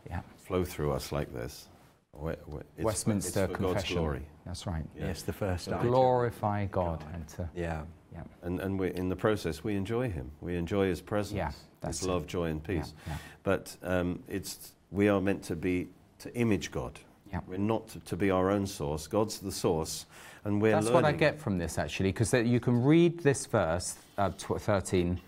[0.09, 1.67] Yeah, flow through us like this,
[2.13, 3.97] we- we- it's, Westminster it's for God's Confession.
[3.97, 4.25] glory.
[4.45, 4.85] That's right.
[4.95, 5.07] Yeah.
[5.07, 7.83] Yes, the first To glorify God and to Yeah.
[8.13, 10.31] yeah, And, and we, in the process, we enjoy Him.
[10.41, 12.11] We enjoy His presence, Yeah, that's His it.
[12.11, 12.93] love, joy, and yeah, peace.
[13.07, 13.17] yeah.
[13.43, 15.87] But um, it's, we are meant to be
[16.19, 16.99] to image God.
[17.31, 17.41] Yeah.
[17.47, 19.07] We're not to, to be our own source.
[19.07, 20.05] God's the source,
[20.45, 21.01] and we're That's learning.
[21.03, 25.19] what I get from this actually, because you can read this verse, uh, 13,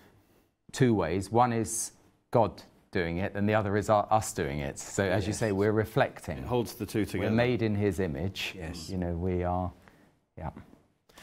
[0.72, 1.32] two ways.
[1.32, 1.92] One is
[2.32, 4.80] God doing it, and the other is our, us doing it.
[4.80, 6.42] So, as you say, we're It reflecting.
[6.44, 7.30] holds the two together.
[7.30, 8.54] We're made in His image.
[8.58, 8.90] Yes.
[8.90, 9.72] You know, we are,
[10.38, 10.52] yeah,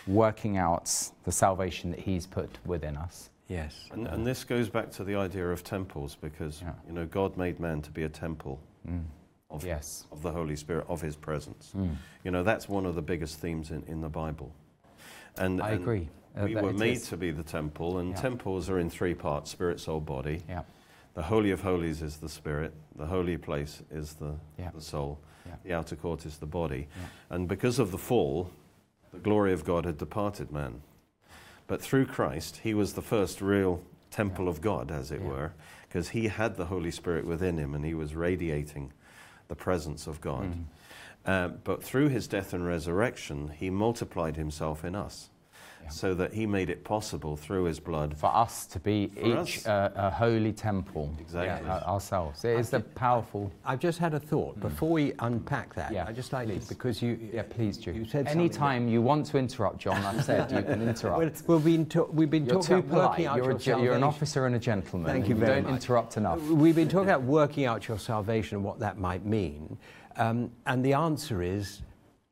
[0.06, 0.90] working out
[1.24, 3.30] the salvation that He's put within us.
[3.48, 3.88] Yes.
[3.92, 6.72] And, and this goes back to the idea of temples, because Yeah.
[6.86, 9.02] you know God made man to be a temple Mm.
[9.48, 10.06] of, Yes.
[10.12, 11.72] of the Holy Spirit, of His presence.
[11.76, 11.96] Mm.
[12.22, 14.52] You know that's one of the biggest themes in, in the Bible.
[15.38, 16.08] And I and agree.
[16.36, 17.08] Uh, we were made is.
[17.08, 18.16] to be the temple, and Yeah.
[18.16, 20.42] temples are in three parts: spirit, soul, body.
[20.48, 20.62] Yeah.
[21.14, 22.74] The holy of holies is the spirit.
[22.96, 24.70] The holy place is the, Yeah.
[24.74, 25.20] the soul.
[25.62, 26.88] The outer court is the body.
[27.30, 28.50] And because of the fall,
[29.12, 30.82] the glory of God had departed man.
[31.66, 35.52] But through Christ, he was the first real temple of God, as it were,
[35.88, 38.92] because he had the Holy Spirit within him and he was radiating
[39.48, 40.54] the presence of God.
[40.54, 40.64] Mm.
[41.26, 45.30] Um, but through his death and resurrection, he multiplied himself in us
[45.84, 45.90] Yeah.
[45.90, 48.16] so that he made it possible through his blood.
[48.16, 51.14] For us to be For each uh, a holy temple.
[51.20, 51.66] Exactly.
[51.68, 52.44] Yeah, uh, ourselves.
[52.44, 53.52] It is the powerful.
[53.64, 55.92] I've just had a thought before we unpack that.
[55.92, 56.66] Yeah, I just like please.
[56.68, 57.92] because you Yeah, please, Drew.
[57.92, 61.42] you said something Anytime you want to interrupt, John, I've said you can interrupt.
[61.46, 63.08] Well, we've been, ta- we've been You're talking too about polite.
[63.10, 65.06] working out You're, your a, ge- you're an officer and a gentleman.
[65.10, 65.82] Thank and you very don't much.
[65.82, 66.40] interrupt enough.
[66.42, 69.76] We've been talking about working out your salvation and what that might mean.
[70.16, 71.82] Um, and the answer is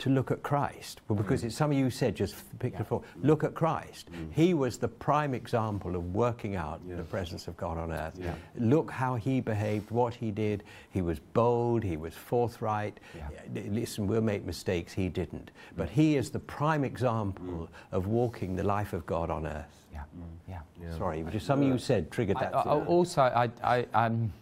[0.03, 1.01] to look at Christ.
[1.07, 1.45] Well, because mm.
[1.45, 2.79] it's some of you said just picked Yeah.
[2.81, 4.11] before, look at Christ.
[4.11, 4.33] Mm.
[4.33, 6.97] He was the prime example of working out Yeah.
[6.97, 8.19] the presence of God on earth.
[8.19, 8.35] Yeah.
[8.59, 10.65] Look how he behaved, what he did.
[10.91, 12.99] He was bold, he was forthright.
[13.17, 13.29] Yeah.
[13.71, 15.47] Listen, we'll make mistakes, he didn't.
[15.53, 15.77] Mm.
[15.77, 19.87] But he is the prime example of walking the life of God on earth.
[19.93, 20.03] Yeah,
[20.49, 20.59] yeah.
[20.83, 20.99] Yeah.
[20.99, 22.53] Sorry, just of you said triggered that.
[22.57, 22.87] I- thought.
[22.89, 24.33] also, I, I, um,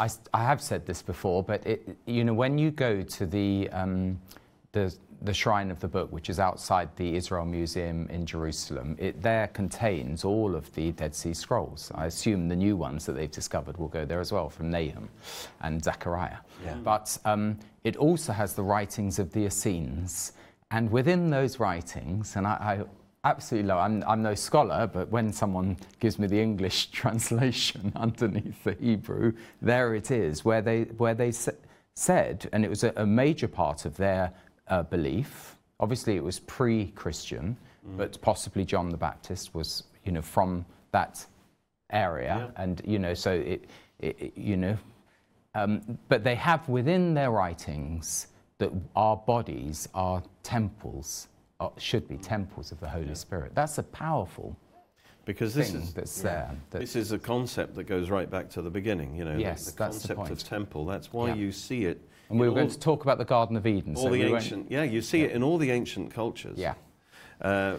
[0.00, 3.26] I, s- I have said this before, but it, you know, when you go to
[3.26, 4.18] the, um,
[4.72, 9.22] the, the Shrine of the Book, which is outside the Israel Museum in Jerusalem, it
[9.22, 11.90] there contains all of the Dead Sea Scrolls.
[11.94, 15.08] I assume the new ones that they've discovered will go there as well, from Nahum
[15.62, 16.38] and Zechariah.
[16.64, 16.74] Yeah.
[16.84, 20.32] But um, it also has the writings of the Essenes,
[20.70, 22.84] and within those writings, and I,
[23.24, 23.78] I absolutely love.
[23.78, 29.32] I'm, I'm no scholar, but when someone gives me the English translation underneath the Hebrew,
[29.62, 31.52] there it is, where they where they sa-
[31.94, 34.32] said, and it was a, a major part of their
[34.68, 35.56] uh, belief.
[35.80, 37.56] Obviously, it was pre-Christian,
[37.96, 41.24] but possibly John the Baptist was, you know, from that
[41.90, 42.62] area, Yeah.
[42.62, 43.64] and you know, so it,
[44.00, 44.76] it you know,
[45.54, 48.26] um, but they have within their writings
[48.58, 51.28] that our bodies are temples,
[51.60, 53.52] uh, should be temples of the Holy Spirit.
[53.54, 54.56] That's a powerful
[55.24, 56.50] Because this is, that's there.
[56.70, 59.40] that- this is a concept that goes right back to the beginning, you know, the-
[59.40, 60.84] Yes, the, the concept of temple.
[60.84, 61.34] That's why Yeah.
[61.34, 62.00] you see it
[62.30, 63.94] and we were going to talk about the Garden of Eden.
[63.96, 66.58] all so the we ancient, yeah, you see it in all the ancient cultures.
[66.58, 66.74] Yeah,
[67.40, 67.76] Uh,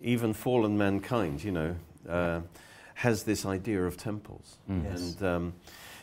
[0.00, 1.76] even fallen mankind, you know,
[2.08, 2.40] uh,
[2.94, 4.56] has this idea of temples.
[4.70, 4.84] Mm.
[4.84, 5.00] Yes.
[5.00, 5.52] And um,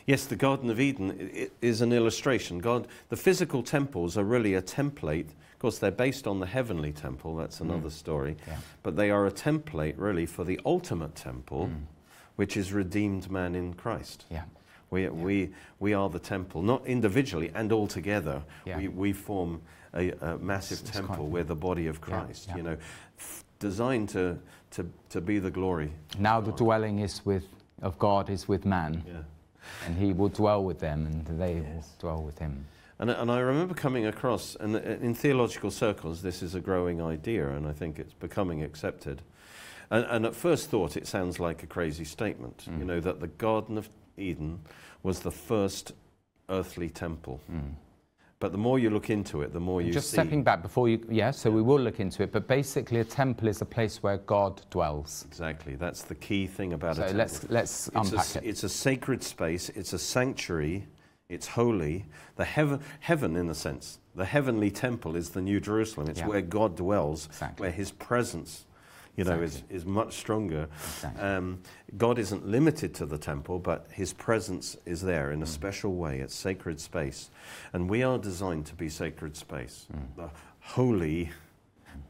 [0.06, 2.58] yes, the Garden of Eden is an illustration.
[2.60, 5.26] God, the physical temples are really a template.
[5.52, 7.34] Of course, they're based on the heavenly temple.
[7.36, 8.36] That's another story.
[8.46, 8.58] yeah.
[8.84, 11.86] But they are a template, really, for the ultimate temple, Mm.
[12.36, 14.24] which is redeemed man in Christ.
[14.30, 14.44] Yeah.
[14.90, 18.42] We, we, we are the temple, not individually and all together.
[18.64, 18.78] Yeah.
[18.78, 19.60] We, we form
[19.94, 21.16] a, a massive It's- it's temple.
[21.16, 22.56] quite- We're the body of Christ, yeah.
[22.56, 22.76] you know,
[23.18, 24.38] f- designed to,
[24.72, 25.90] to, to be the glory.
[26.18, 27.44] Now the dwelling is with
[27.82, 29.12] of God is with man, Yeah.
[29.86, 31.64] and He will dwell with them, and they Yes.
[31.64, 32.66] will dwell with Him.
[32.98, 37.00] And, and I remember coming across, and uh, in theological circles, this is a growing
[37.00, 39.22] idea, and I think it's becoming accepted.
[39.90, 42.86] And, and at first thought, it sounds like a crazy statement, you Mm.
[42.86, 44.60] know, that the Garden of Eden
[45.02, 45.92] was the first
[46.48, 47.40] earthly temple.
[47.50, 47.72] Mm.
[48.40, 50.14] But the more you look into it, the more you Just see.
[50.14, 51.32] stepping back before you, yeah.
[51.32, 54.62] So we will look into it, but basically, a temple is a place where God
[54.70, 55.24] dwells.
[55.26, 57.18] Exactly, that's the key thing about a So temple.
[57.18, 58.44] let's let's it's, a, unpack s- it.
[58.44, 60.86] it's a sacred space, it's a sanctuary,
[61.28, 62.04] it's holy.
[62.36, 66.08] The heaven, heaven, in a sense, the heavenly temple is the New Jerusalem.
[66.08, 66.28] It's Yeah.
[66.28, 67.64] where God dwells, Exactly.
[67.64, 68.66] where His presence,
[69.18, 69.76] you know, is, Exactly.
[69.76, 70.68] is much stronger.
[70.94, 71.22] Exactly.
[71.22, 71.58] Um,
[71.96, 75.32] God isn't limited to the temple, but His presence is there Mm.
[75.34, 76.20] in a special way.
[76.20, 77.28] It's sacred space,
[77.72, 81.30] and we are designed to be sacred space, the holy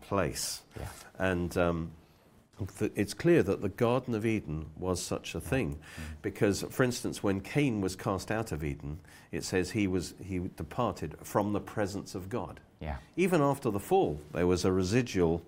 [0.03, 0.63] place.
[0.77, 0.81] Mm.
[0.81, 0.89] Yeah.
[1.19, 1.91] And um,
[2.79, 6.03] th- it's clear that the Garden of Eden was such a thing, Mm.
[6.23, 9.01] because, for instance, when Cain was cast out of Eden,
[9.33, 12.61] it says he was he departed from the presence of God.
[12.81, 12.97] yeah.
[13.17, 15.43] Even after the fall, there was a residual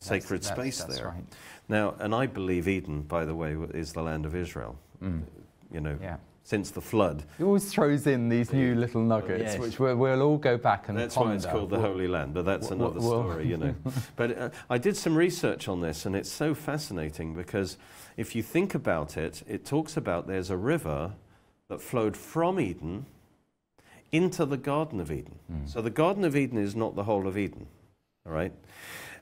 [0.00, 1.08] sacred that's- space that's there.
[1.08, 1.24] Right.
[1.68, 4.78] Now, and I believe Eden, by the way, is the land of Israel.
[5.02, 5.22] Mm.
[5.70, 6.16] You know, Yeah.
[6.44, 9.58] since the flood, He always throws in these new little nuggets, Yes.
[9.58, 11.30] which we'll, we'll all go back and That's ponder.
[11.30, 13.74] why it's called the Holy Land, but that's Well, another well- story, you know.
[14.16, 17.76] but uh, I did some research on this, and it's so fascinating because
[18.16, 21.12] if you think about it, it talks about there's a river
[21.68, 23.04] that flowed from Eden
[24.10, 25.38] into the Garden of Eden.
[25.52, 25.68] Mm.
[25.68, 27.66] So the Garden of Eden is not the whole of Eden,
[28.24, 28.52] all right?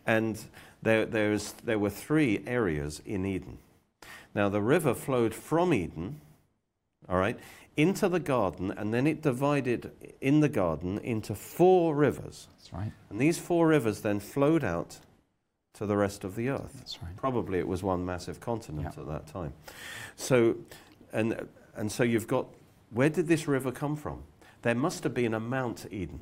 [0.07, 0.39] And
[0.83, 3.59] there, there's, there were three areas in Eden.
[4.35, 6.21] Now, the river flowed from Eden,
[7.09, 7.39] all right,
[7.77, 9.91] into the garden, and then it divided
[10.21, 12.49] in the garden into four rivers.
[12.59, 12.93] That's right.
[13.11, 14.99] And these four rivers then flowed out
[15.75, 16.73] to the rest of the earth.
[16.79, 17.17] That's right.
[17.17, 19.03] Probably it was one massive continent Yeah.
[19.03, 19.53] at that time.
[20.17, 20.57] So,
[21.13, 22.47] and, and so you've got,
[22.91, 24.23] where did this river come from?
[24.63, 26.21] There must have been a Mount Eden.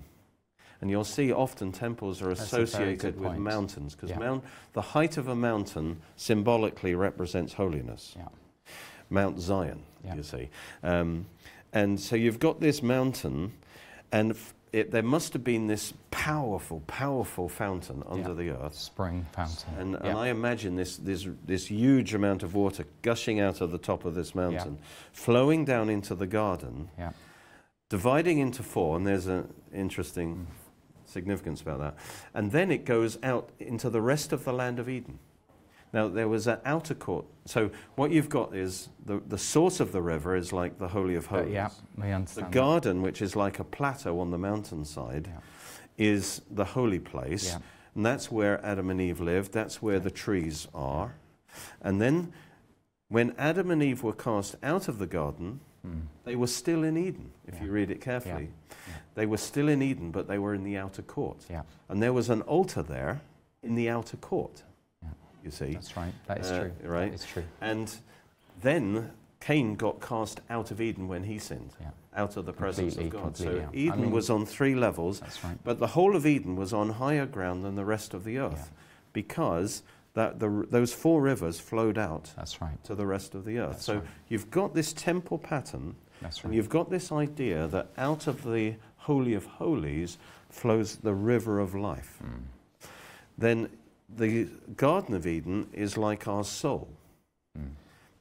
[0.80, 3.40] And you'll see often temples are That's associated with point.
[3.40, 4.18] mountains because Yeah.
[4.18, 8.14] mount, the height of a mountain symbolically represents holiness.
[8.16, 8.28] Yeah.
[9.10, 10.16] Mount Zion, Yeah.
[10.16, 10.48] you see.
[10.82, 11.26] Um,
[11.72, 13.52] and so you've got this mountain,
[14.12, 18.34] and f- it, there must have been this powerful, powerful fountain under Yeah.
[18.34, 18.74] the earth.
[18.74, 19.74] Spring fountain.
[19.78, 20.18] And, and.
[20.18, 24.14] I imagine this, this, this huge amount of water gushing out of the top of
[24.14, 24.78] this mountain,
[25.12, 27.12] flowing down into the garden, yeah.
[27.88, 30.46] dividing into four, and there's an interesting Mm.
[31.18, 31.94] Significance about that.
[32.34, 35.18] And then it goes out into the rest of the land of Eden.
[35.92, 37.24] Now, there was an outer court.
[37.46, 41.14] So, what you've got is the, the source of the river is like the Holy
[41.14, 41.52] of Uh, Holies.
[41.52, 42.46] yeah, we The understand.
[42.48, 42.52] that.
[42.52, 45.40] garden, which is like a plateau on the mountainside, Yeah.
[45.96, 47.46] is the holy place.
[47.52, 47.58] Yeah.
[47.94, 49.52] And that's where Adam and Eve lived.
[49.52, 51.14] That's where the trees are.
[51.80, 52.32] And then,
[53.08, 56.02] when Adam and Eve were cast out of the garden, Mm.
[56.24, 57.64] they were still in Eden, if Yeah.
[57.64, 58.48] you read it carefully.
[58.70, 58.94] Yeah.
[59.14, 61.44] They were still in Eden, but they were in the outer court.
[61.48, 63.20] Yeah, And there was an altar there
[63.62, 64.62] in the outer court,
[65.02, 65.08] Yeah.
[65.44, 65.74] you see.
[65.74, 66.14] that's right.
[66.26, 66.90] That is Uh, true.
[66.90, 67.10] right.
[67.10, 67.44] That is true.
[67.60, 67.94] And
[68.62, 71.90] then Cain got cast out of Eden when he sinned, Yeah.
[72.16, 73.36] out of the presence of God.
[73.36, 73.90] So completely, yeah.
[73.90, 75.58] I Eden mean- was on three levels, That's right.
[75.64, 78.72] but the whole of Eden was on higher ground than the rest of the earth
[79.12, 79.82] because
[80.14, 82.82] that the, those four rivers flowed out That's right.
[82.84, 83.72] to the rest of the earth.
[83.72, 84.04] That's so right.
[84.28, 86.46] you've got this temple pattern, That's right.
[86.46, 90.18] and you've got this idea that out of the Holy of Holies
[90.50, 92.18] flows the river of life.
[92.24, 92.88] Mm.
[93.36, 93.68] Then
[94.08, 94.44] the
[94.76, 96.88] Garden of Eden is like our soul.
[97.58, 97.70] Mm.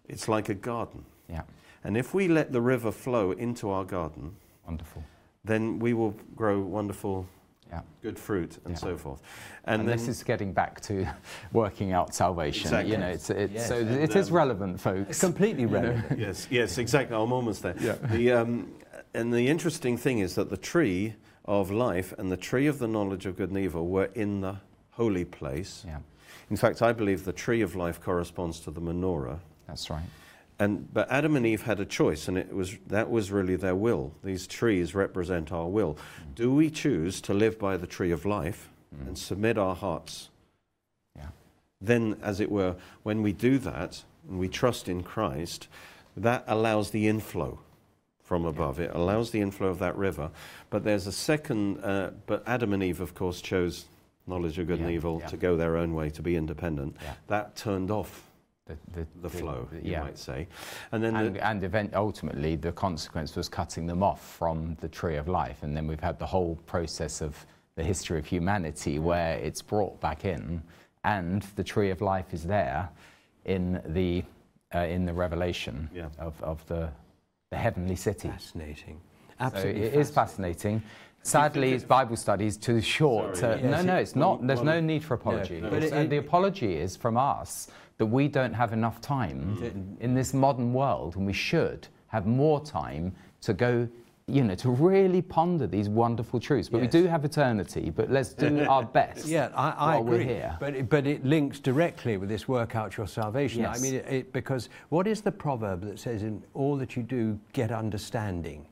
[0.10, 1.06] It's like a garden.
[1.30, 1.44] Yeah.
[1.84, 4.36] And if we let the river flow into our garden,
[4.66, 5.04] Wonderful.
[5.46, 7.28] then we will grow wonderful,
[7.74, 7.82] Yeah.
[8.01, 8.80] good fruit and Yeah.
[8.80, 9.21] so forth.
[9.65, 11.07] And, And, then, this is getting back to
[11.53, 12.67] working out salvation.
[12.67, 12.91] Exactly.
[12.91, 13.67] You know, it's, it's Yes.
[13.67, 15.19] so And, it is um, relevant, folks.
[15.19, 15.80] completely You know.
[15.82, 16.19] relevant.
[16.28, 17.15] yes, yes, exactly.
[17.15, 17.76] I'm almost there.
[17.80, 17.95] Yeah.
[18.11, 18.71] The, um,
[19.13, 21.15] and the interesting thing is that the tree
[21.45, 24.55] of life and the tree of the knowledge of good and evil were in the
[24.91, 25.84] holy place.
[25.88, 25.97] Yeah,
[26.51, 29.39] In fact, I believe the tree of life corresponds to the menorah.
[29.67, 30.03] that's right.
[30.60, 33.76] And, but Adam and Eve had a choice, and it was, that was really their
[33.76, 34.14] will.
[34.24, 35.97] These trees represent our will.
[36.36, 38.70] Do we choose to live by the tree of life
[39.08, 40.30] and submit our hearts?
[41.16, 41.30] Yeah.
[41.82, 45.68] Then, as it were, when we do that and we trust in Christ,
[46.16, 47.60] that allows the inflow
[48.22, 48.80] from above.
[48.80, 50.30] It allows the inflow of that river.
[50.70, 53.86] But there's a second, uh, but Adam and Eve, of course, chose
[54.28, 55.28] knowledge of good and evil yeah.
[55.28, 56.95] to go their own way, to be independent.
[57.01, 57.14] Yeah.
[57.28, 58.24] That turned off
[58.66, 60.03] The, the, the flow, the- you yeah.
[60.03, 60.47] might say.
[60.93, 65.18] And then And, and event, ultimately, the consequence was cutting them off from the tree
[65.18, 65.64] of life.
[65.64, 67.45] And then we've had the whole process of
[67.76, 70.61] the history of humanity where it's brought back in,
[71.03, 72.88] and the tree of life is there
[73.43, 74.24] in the,
[74.74, 76.07] uh, in the revelation Yeah.
[76.18, 76.89] of, of the,
[77.51, 78.30] the heavenly city.
[78.30, 79.01] Fascinating.
[79.39, 79.82] So Absolutely.
[79.84, 80.82] it is fascinating.
[81.24, 83.38] Sadly, it's Bible studies too short.
[83.38, 84.45] Sorry, no, Yes, no, it- it's not.
[84.47, 85.59] There's no need for apology.
[85.59, 85.70] no.
[85.70, 87.68] But it- and the apology is from us
[87.98, 92.64] that we don't have enough time in this modern world, and we should have more
[92.64, 93.88] time to go,
[94.28, 96.69] you know, to really ponder these wonderful truths.
[96.69, 96.93] But Yes.
[96.93, 97.89] we do have eternity.
[97.89, 99.26] But let's do our best.
[99.26, 100.26] Yeah, I, I while we're agree.
[100.26, 100.57] here.
[100.59, 103.61] But it, but it links directly with this work out your salvation.
[103.61, 103.78] Yes.
[103.78, 107.03] I mean, it, it, because what is the proverb that says, "In all that you
[107.03, 108.65] do, get understanding"?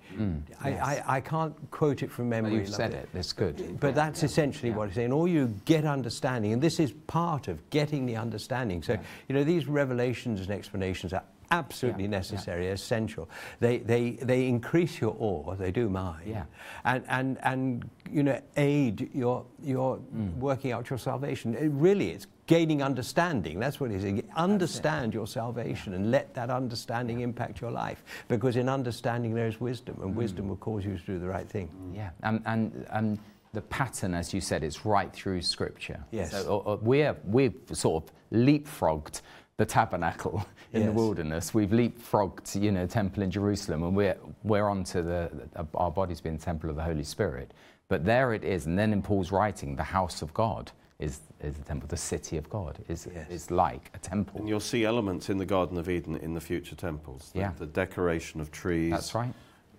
[0.62, 2.52] I, I, I can't quote it from memory.
[2.52, 3.08] Mm, you've said it.
[3.14, 3.80] That's good.
[3.80, 4.76] But that's essentially yeah.
[4.76, 5.14] what it's saying.
[5.14, 8.84] All you get understanding, and this is part of getting the understanding.
[8.84, 8.98] So,
[9.30, 12.18] you know, these revelations and explanations are absolutely Yeah, yeah.
[12.18, 13.30] necessary, essential.
[13.60, 16.22] They, they, they increase your awe, they do mine.
[16.26, 16.46] Yeah.
[16.86, 20.38] And, and, and you know, aid your, your Mm.
[20.38, 21.54] working out your salvation.
[21.56, 23.60] It really, it's gaining understanding.
[23.60, 24.24] That's what it is.
[24.36, 28.04] Understand your salvation and let that understanding impact your life.
[28.28, 30.16] Because in understanding there is wisdom, and Mm.
[30.16, 31.70] wisdom will cause you to do the right thing.
[31.94, 33.20] Yeah, and, and, and
[33.54, 36.04] the pattern, as you said, is right through Scripture.
[36.12, 36.32] Yes.
[36.32, 39.22] So uh, uh, we're, we've sort of leapfrogged
[39.62, 40.44] the tabernacle
[40.74, 41.54] in the wilderness.
[41.54, 45.92] We've leapfrogged, you know, temple in Jerusalem, and we're, we're on to the, the, our
[45.92, 47.52] bodies being the temple of the Holy Spirit.
[47.88, 51.54] But there it is, and then in Paul's writing, the house of God is, is
[51.58, 53.30] the temple, the city of God is, Yes.
[53.30, 54.40] is like a temple.
[54.40, 57.30] and you'll see elements in the Garden of Eden in the future temples.
[57.34, 57.52] The, Yeah.
[57.60, 58.90] the decoration of trees.
[58.92, 59.34] That's right.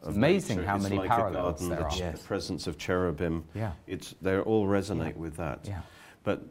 [0.06, 0.68] It's amazing nature.
[0.68, 1.90] how It's many like parallels garden, there the, are.
[1.90, 2.18] ch- Yes.
[2.20, 3.44] the presence of cherubim.
[3.54, 3.72] Yeah.
[3.88, 5.60] It's, they all resonate with that.
[5.64, 5.80] Yeah.
[6.22, 6.42] But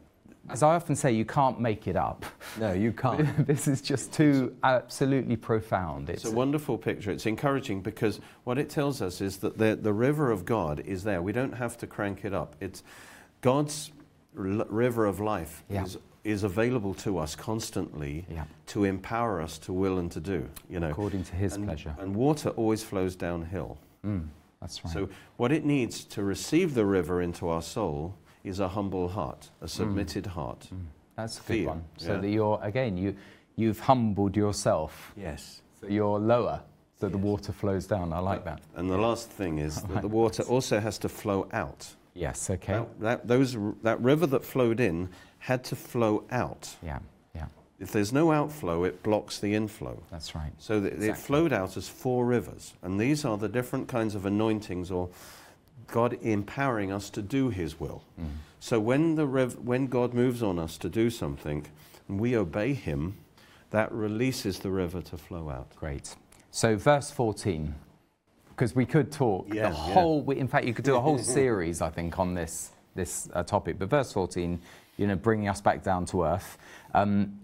[0.48, 2.26] As I often say, you can't make it up.
[2.58, 3.46] No, you can't.
[3.46, 6.10] this is just too absolutely profound.
[6.10, 7.10] It's a wonderful picture.
[7.12, 11.04] It's encouraging because what it tells us is that the, the river of God is
[11.04, 11.22] there.
[11.22, 12.56] We don't have to crank it up.
[12.60, 12.82] It's
[13.40, 13.92] God's
[14.36, 15.84] r- river of life Yeah.
[15.84, 18.44] is, is available to us constantly Yeah.
[18.68, 20.48] to empower us to will and to do.
[20.68, 21.94] You know, according to his and, pleasure.
[22.00, 23.78] and water always flows downhill.
[24.04, 24.26] Mm,
[24.60, 24.92] that's right.
[24.92, 29.50] So what it needs to receive the river into our soul is a humble heart,
[29.60, 30.68] a submitted heart.
[30.74, 30.86] Mm,
[31.16, 31.84] that's a good one.
[31.96, 32.20] So yeah.
[32.20, 33.16] that you're again, you
[33.56, 35.12] you've humbled yourself.
[35.16, 35.62] Yes.
[35.80, 36.62] So you're lower.
[37.02, 38.12] So the water flows down.
[38.12, 38.60] I like that.
[38.76, 41.96] And the last thing is that like the water also has to flow out.
[42.14, 42.48] Yes.
[42.48, 42.74] Okay.
[42.74, 46.76] That, that, those, that river that flowed in had to flow out.
[46.80, 47.00] Yeah.
[47.34, 47.46] Yeah.
[47.80, 50.00] If there's no outflow, it blocks the inflow.
[50.12, 50.52] That's right.
[50.58, 52.74] So that it flowed out as four rivers.
[52.82, 55.08] And these are the different kinds of anointings or
[55.92, 58.02] God empowering us to do His will.
[58.20, 58.26] Mm.
[58.58, 61.66] So when, the rev- when God moves on us to do something
[62.08, 63.18] and we obey Him,
[63.70, 65.74] that releases the river to flow out.
[65.76, 66.16] Great.
[66.50, 67.74] So verse 14,
[68.50, 70.22] because we could talk Yeah, the whole.
[70.22, 73.42] We, in fact, you could do a whole series, I think, on this this uh,
[73.42, 73.78] topic.
[73.78, 74.60] But verse 14,
[74.98, 76.58] you know, bringing us back down to earth.
[76.92, 77.38] Um,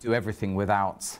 [0.00, 1.18] do everything without.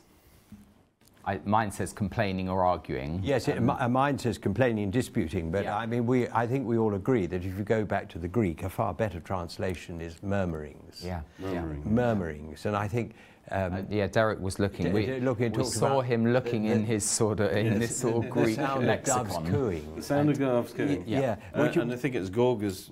[1.29, 3.21] I, mine says complaining or arguing.
[3.23, 5.77] Yes, it, Um, mi- mine says complaining and disputing, but Yeah.
[5.77, 8.29] I mean, we, I think we all agree that if you go back to the
[8.29, 11.05] Greek, a far better translation is murmurings.
[11.05, 11.21] yeah.
[11.39, 11.63] yeah.
[11.85, 12.65] Murmurings.
[12.67, 13.15] And I think.
[13.51, 14.87] Um, Uh, yeah, Derek was looking.
[14.87, 17.97] D- We, looking, we saw about him looking the- in his sort of in this
[17.97, 19.87] sort of the Greek sound of doves cooing.
[19.97, 21.03] The sound of doves cooing.
[21.07, 21.21] Yeah.
[21.21, 21.37] Yeah.
[21.55, 22.91] Uh, Would you- and I think it's Gorgas,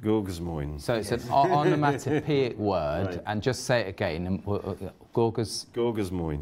[0.00, 0.80] Gorgasmoin.
[0.80, 3.20] So it's an o- onomatopoeic word, Right.
[3.26, 4.26] and just say it again.
[4.28, 4.74] and uh,
[5.12, 6.40] Gorgas, Gorgasmoin.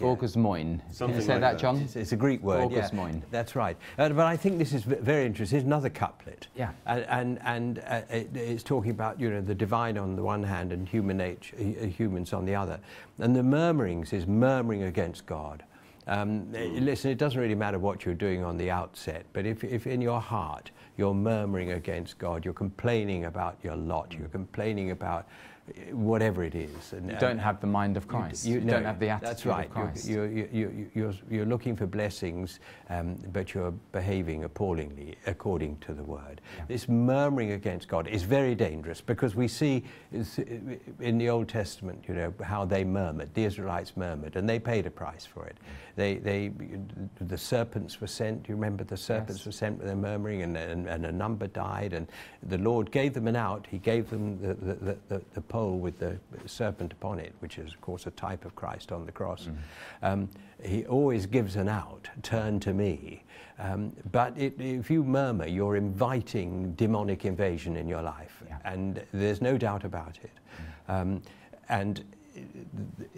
[0.00, 0.78] Gorgas moin.
[0.78, 1.60] Can you Something say like that, that.
[1.60, 1.78] John?
[1.78, 2.70] It's, it's a Greek word.
[2.70, 3.22] Yeah, Orgasmoin.
[3.30, 3.76] that's right.
[3.98, 5.56] Uh, but I think this is very interesting.
[5.56, 6.48] Here's another couplet.
[6.54, 6.70] Yeah.
[6.86, 10.42] And, and, and uh, it, it's talking about you know the divine on the one
[10.42, 12.78] hand and human nature, uh, humans on the other.
[13.18, 15.64] And the murmurings is murmuring against God.
[16.06, 19.62] Um, uh, Listen, it doesn't really matter what you're doing on the outset, but if,
[19.62, 24.90] if in your heart you're murmuring against God, you're complaining about your lot, you're complaining
[24.90, 25.28] about
[25.92, 26.92] whatever it is.
[26.92, 28.44] And, you don't have the mind of Christ.
[28.44, 29.66] You, you, you no, don't have the attitude that's right.
[29.66, 30.08] of Christ.
[30.08, 32.60] You're, you're, you're, you're, you're looking for blessings,
[32.90, 36.40] um, but you're behaving appallingly according to the word.
[36.56, 36.64] Yeah.
[36.68, 39.84] This murmuring against God is very dangerous because we see
[41.00, 43.34] in the Old Testament, you know, how they murmured.
[43.34, 45.56] The Israelites murmured, and they paid a price for it.
[45.96, 46.52] They, they,
[47.20, 48.44] the serpents were sent.
[48.44, 49.46] Do You remember the serpents yes.
[49.46, 51.92] were sent with their murmuring, and, and, and, a number died.
[51.92, 52.06] And
[52.44, 53.66] the Lord gave them an out.
[53.68, 57.72] He gave them the, the, the, the pole with the serpent upon it, which is,
[57.74, 59.48] of course, a type of Christ on the cross.
[59.48, 59.56] Mm.
[60.02, 60.28] Um,
[60.62, 63.24] he always gives an out, turn to me.
[63.58, 68.72] Um, but it, if you murmur, you're inviting demonic invasion in your life, yeah.
[68.72, 70.36] and there's no doubt about it.
[70.88, 70.94] Mm.
[70.94, 71.22] Um,
[71.68, 72.04] and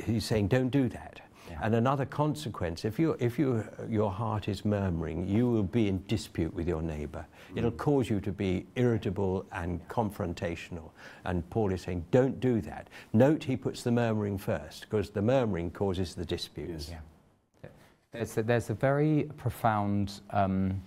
[0.06, 1.20] he's saying, don't do that.
[1.62, 6.02] And another consequence, if, you, if you, your heart is murmuring, you will be in
[6.06, 7.26] dispute with your neighbor.
[7.52, 7.58] Mm.
[7.58, 10.90] It'll cause you to be irritable and confrontational.
[11.24, 12.88] And Paul is saying, don't do that.
[13.12, 16.90] Note he puts the murmuring first, because the murmuring causes the disputes.
[16.90, 17.68] Yeah.
[18.12, 20.82] There's a, there's a very profound um,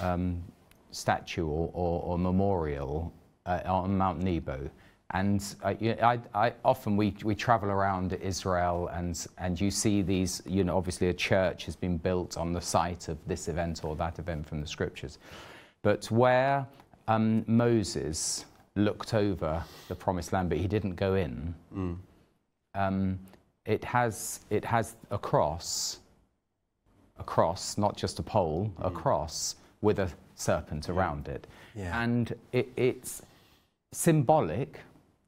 [0.00, 0.42] um,
[0.90, 3.12] statue or, or, or memorial
[3.46, 4.70] uh, on Mount Nebo
[5.10, 10.42] and uh, I, I, often we, we travel around Israel and, and you see these,
[10.46, 13.94] you know, obviously a church has been built on the site of this event or
[13.96, 15.18] that event from the scriptures.
[15.82, 16.66] But where
[17.06, 21.96] um, Moses looked over the promised land, but he didn't go in, mm.
[22.74, 23.18] um,
[23.64, 26.00] it, has, it has a cross,
[27.20, 28.86] a cross, not just a pole, mm.
[28.86, 31.46] a cross with a serpent around it.
[31.76, 32.02] Yeah.
[32.02, 33.22] And it, it's
[33.92, 34.80] symbolic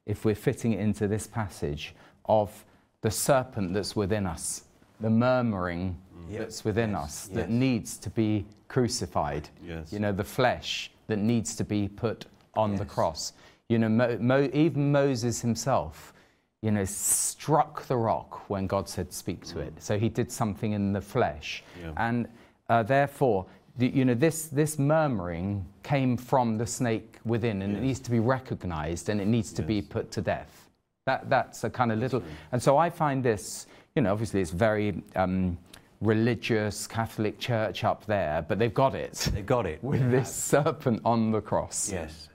[0.09, 1.95] if we're fitting it into this passage,
[2.25, 2.65] of
[3.03, 4.65] the serpent that's within us,
[5.01, 6.39] the murmuring mm.
[6.39, 7.01] that's within yes.
[7.01, 9.49] us that needs to be crucified.
[9.65, 9.93] Yes.
[9.93, 12.81] You know, the flesh that needs to be put on yes.
[12.81, 13.33] the cross.
[13.69, 16.13] You know, Mo, Mo, even Moses himself,
[16.61, 19.69] you know, struck the rock when God said, speak to mm.
[19.69, 19.83] it.
[19.83, 21.63] So he did something in the flesh.
[21.81, 21.93] Yeah.
[21.97, 22.29] And
[22.69, 23.47] uh, therefore,
[23.79, 27.81] you know, this, this murmuring came from the snake within and yes.
[27.81, 29.69] it needs to be recognized and it needs to yes.
[29.69, 30.69] be put to death.
[31.07, 32.23] That, that's a kind of little.
[32.53, 35.57] And so I find this, you know, obviously it's very um,
[36.01, 39.31] religious Catholic church up there, but they've got it.
[39.33, 39.83] They've got it.
[39.83, 40.11] With yeah.
[40.11, 41.91] this serpent on the cross.
[41.91, 42.29] Yes.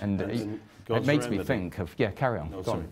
[0.00, 1.38] And, and, it, it makes remedy.
[1.38, 2.50] me think of, yeah, carry on.
[2.50, 2.88] No, Go on.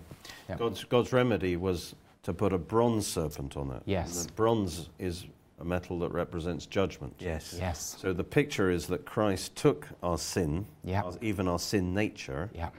[0.49, 0.57] Yeah.
[0.57, 3.83] God's, God's remedy was to put a bronze serpent on it.
[3.85, 4.21] Yes.
[4.21, 5.27] And the bronze is
[5.61, 7.15] a metal that represents judgment.
[7.19, 7.57] Yes.
[7.59, 7.97] Yes.
[7.99, 11.05] So the picture is that Christ took our sin, yep.
[11.05, 12.75] our, even our sin nature, yep.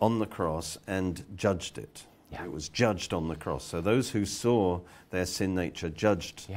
[0.00, 2.04] on the cross and judged it.
[2.32, 2.44] Yep.
[2.44, 3.64] It was judged on the cross.
[3.64, 4.80] So those who saw
[5.10, 6.48] their sin nature judged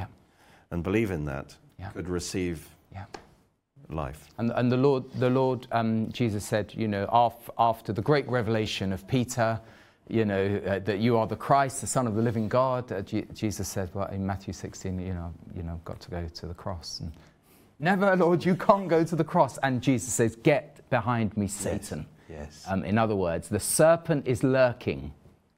[0.72, 1.56] and believe in that
[1.94, 2.68] could receive
[3.90, 4.28] life.
[4.38, 8.28] And, and the Lord, the Lord um, Jesus said, you know, after, after the great
[8.30, 9.60] revelation of Peter,
[10.10, 12.92] you know, uh, that you are the Christ, the Son of the living God.
[12.92, 16.28] Uh, G- Jesus said, well, in Matthew 16, you know, you know, got to go
[16.28, 17.00] to the cross.
[17.00, 17.12] And
[17.80, 19.58] never, Lord, you can't go to the cross.
[19.60, 22.06] And Jesus says, get behind me, Satan.
[22.30, 22.38] Yes.
[22.40, 22.66] yes.
[22.68, 25.14] Um, in other words, the serpent is lurking.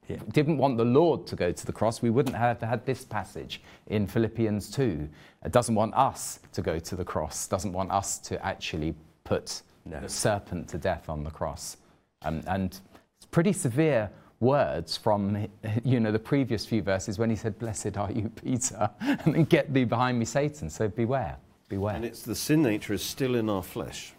[0.08, 0.18] Yeah.
[0.32, 2.02] Didn't want the Lord to go to the cross.
[2.02, 5.08] We wouldn't have had this passage in Philippians 2.
[5.46, 9.62] It doesn't want us to go to the cross, doesn't want us to actually put
[9.86, 10.00] no.
[10.00, 11.78] the serpent to death on the cross.
[12.22, 12.78] Um, and
[13.16, 14.10] it's pretty severe
[14.44, 15.48] words from
[15.84, 19.44] you know the previous few verses when he said blessed are you peter and then
[19.44, 20.70] get thee behind me satan.
[20.70, 21.36] So beware
[21.68, 21.96] beware.
[21.96, 24.12] And it's the sin nature is still in our flesh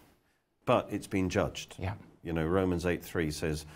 [0.66, 1.76] but it's been judged.
[1.78, 1.94] Yeah.
[2.22, 3.66] You know romans 8 3 says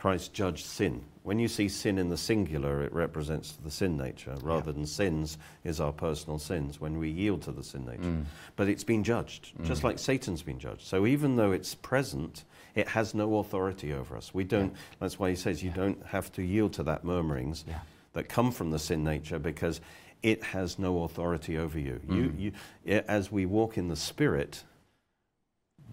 [0.00, 4.34] christ judged sin when you see sin in the singular it represents the sin nature
[4.42, 4.72] rather yeah.
[4.72, 8.24] than sins is our personal sins when we yield to the sin nature mm.
[8.56, 9.64] but it's been judged mm.
[9.64, 12.44] just like satan's been judged so even though it's present
[12.74, 14.32] it has no authority over us.
[14.32, 14.80] We don't, yeah.
[14.98, 15.76] that's why he says you yeah.
[15.76, 17.64] don't have to yield to that murmurings
[18.12, 19.80] that come from the sin nature because
[20.22, 22.00] it has no authority over you.
[22.06, 22.40] Mm.
[22.40, 22.52] you,
[22.84, 24.64] you as we walk in the Spirit,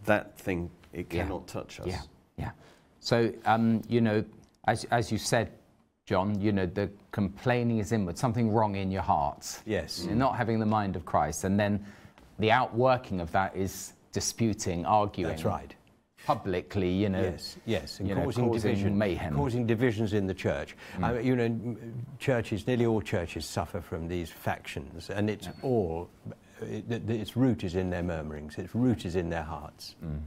[0.06, 1.88] that thing, it cannot touch us.
[1.88, 2.02] Yeah,
[2.38, 2.52] yeah.
[3.08, 4.26] So, um, you know,
[4.68, 5.50] as, as you said,
[6.06, 9.62] John, you know, the complaining is inward, something wrong in your heart.
[9.66, 10.04] Yes.
[10.06, 11.46] You're not having the mind of Christ.
[11.46, 11.86] And then
[12.38, 15.30] the outworking of that is disputing, arguing.
[15.30, 15.74] That's right
[16.26, 17.22] publicly, you know.
[17.22, 19.36] Yes, yes, and causing, know, causing division, mayhem.
[19.36, 20.76] Causing divisions in the church.
[20.98, 21.04] Mm.
[21.04, 21.78] I mean, you know,
[22.20, 25.54] churches, nearly all churches suffer from these factions, and it's yeah.
[25.62, 26.10] all,
[26.60, 29.96] it, its root is in their murmurings, its root is in their hearts.
[30.04, 30.20] Mm.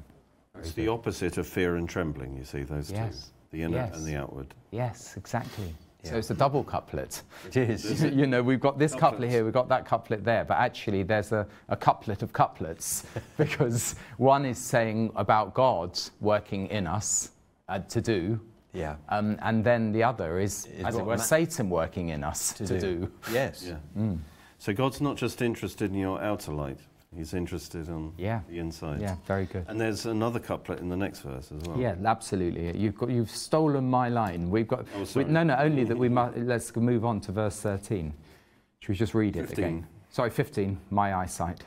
[0.59, 3.26] It's the opposite of fear and trembling, you see, those yes.
[3.26, 3.57] two.
[3.57, 3.96] The inner yes.
[3.96, 4.55] and the outward.
[4.70, 5.74] Yes, exactly.
[6.05, 6.11] Yeah.
[6.11, 7.22] So it's a double couplet.
[7.46, 8.03] It is.
[8.05, 9.11] you know, we've got this Couplets.
[9.11, 13.05] couplet here, we've got that couplet there, but actually there's a, a couplet of couplets
[13.36, 17.32] because one is saying about God working in us
[17.68, 18.40] uh, to do
[18.72, 18.96] Yeah.
[19.09, 22.53] Um, and then the other is, Is as it were, ma- Satan working in us
[22.55, 23.11] to, do.
[23.32, 23.66] Yes.
[23.66, 24.14] Yeah.
[24.59, 26.78] So God's not just interested in your outer light,
[27.14, 28.42] He's interested in Yeah.
[28.48, 29.00] the inside.
[29.00, 29.64] Yeah, very good.
[29.68, 31.76] And there's another couplet in the next verse as well.
[31.76, 32.76] Yeah, absolutely.
[32.78, 34.48] You've got you've stolen my line.
[34.48, 35.56] We've got Oh, we, no, no.
[35.56, 36.36] Only that we must.
[36.36, 38.14] Let's move on to verse thirteen.
[38.78, 39.64] Should we just read it 15.
[39.64, 39.86] again?
[40.11, 40.78] Sorry, fifteen.
[40.90, 41.64] My eyesight.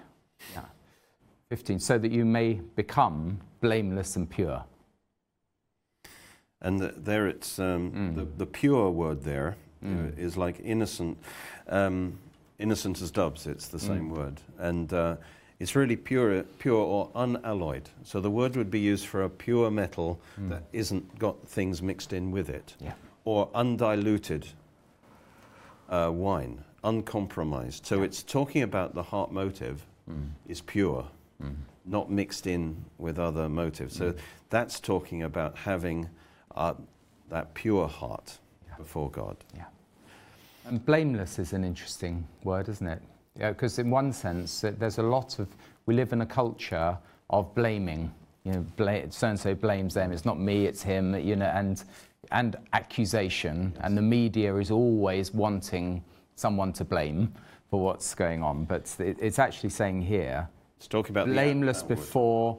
[0.53, 0.61] Yeah,
[1.49, 1.77] fifteen.
[1.79, 4.63] So that you may become blameless and pure.
[6.61, 8.15] And the, there it's um, Mm.
[8.15, 10.17] the, the pure word there Mm.
[10.17, 11.17] is like innocent,
[11.67, 12.17] um,
[12.59, 13.47] innocent as doves.
[13.47, 14.17] It's the same Mm.
[14.17, 15.15] word, and uh,
[15.59, 17.89] it's really pure, pure or unalloyed.
[18.03, 20.49] So the word would be used for a pure metal Mm.
[20.49, 22.93] that isn't got things mixed in with it, Yeah.
[23.25, 24.47] or undiluted
[25.89, 27.85] uh, wine, uncompromised.
[27.85, 28.05] So Yeah.
[28.05, 30.31] it's talking about the heart motive Mm.
[30.47, 31.07] is pure,
[31.41, 31.55] Mm.
[31.85, 33.95] not mixed in with other motives.
[33.95, 34.17] So Mm.
[34.49, 36.09] that's talking about having
[36.55, 36.73] uh,
[37.29, 38.75] that pure heart Yeah.
[38.77, 39.37] before God.
[39.55, 39.65] Yeah.
[40.65, 43.01] And blameless is an interesting word, isn't it?
[43.37, 45.47] Because in one sense, there's a lot of
[45.85, 46.97] we live in a culture
[47.29, 48.13] of blaming.
[48.43, 50.11] You know, bla- so and so blames them.
[50.11, 51.15] It's not me, it's him.
[51.15, 51.83] You know, and
[52.31, 53.73] and accusation.
[53.81, 56.03] And the media is always wanting
[56.35, 57.33] someone to blame
[57.69, 58.65] for what's going on.
[58.65, 60.47] But it, it's actually saying here,
[60.77, 62.57] It's talking about the blameless before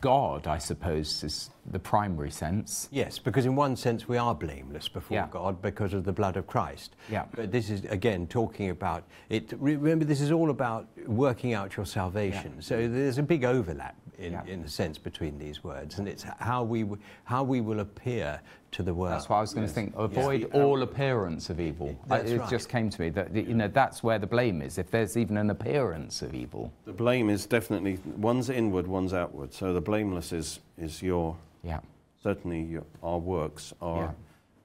[0.00, 0.46] God.
[0.46, 2.88] I suppose is the primary sense.
[2.90, 5.28] Yes, because in one sense we are blameless before Yeah.
[5.30, 6.96] God because of the blood of Christ.
[7.10, 7.24] Yeah.
[7.34, 9.52] But this is again talking about it.
[9.58, 12.52] Remember, this is all about working out your salvation.
[12.56, 12.60] Yeah.
[12.62, 14.44] So there's a big overlap in, Yeah.
[14.46, 18.40] in a sense between these words, and it's how we w- how we will appear
[18.72, 19.12] to the world.
[19.14, 19.70] That's why I was going Yes.
[19.72, 19.94] to think.
[19.96, 21.96] Avoid The all appearance of evil.
[22.06, 22.50] That's it right.
[22.50, 24.78] just came to me that you know that's where the blame is.
[24.78, 29.52] If there's even an appearance of evil, The blame is definitely one's inward, one's outward.
[29.54, 31.80] So the blameless is is your yeah,
[32.22, 34.10] certainly your, our works, our Yeah.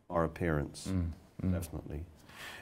[0.09, 1.11] our appearance, Mm,
[1.43, 1.51] mm.
[1.53, 2.03] definitely.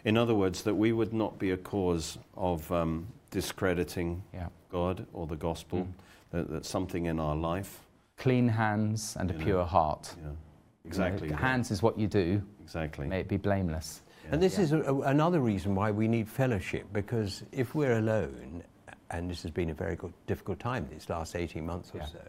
[0.05, 4.47] In other words, that we would not be a cause of um, discrediting yeah.
[4.71, 5.79] God or the gospel.
[5.79, 5.87] Mm.
[6.33, 7.79] That, that something in our life.
[8.17, 10.13] Clean hands and a You know, pure heart.
[10.17, 10.37] Yeah, You know,
[10.85, 11.31] exactly.
[11.31, 12.41] hands is what you do.
[12.63, 13.05] Exactly.
[13.07, 14.01] May it be blameless.
[14.31, 14.63] And this Yeah.
[14.63, 18.63] is a, a- another reason why we need fellowship, because if we're alone,
[19.11, 22.05] and this has been a very good, difficult time these last 18 months or Yeah.
[22.07, 22.19] so,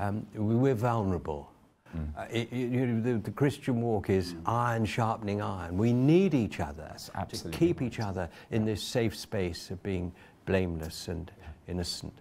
[0.00, 1.48] um, we- we're vulnerable.
[1.96, 2.18] Mm.
[2.18, 5.78] Uh, it, it- you know, the, the Christian walk is iron sharpening iron.
[5.78, 6.96] We need each other
[7.28, 7.86] to keep right.
[7.86, 10.10] each other in this safe space of being
[10.46, 11.30] blameless and
[11.68, 12.12] innocent.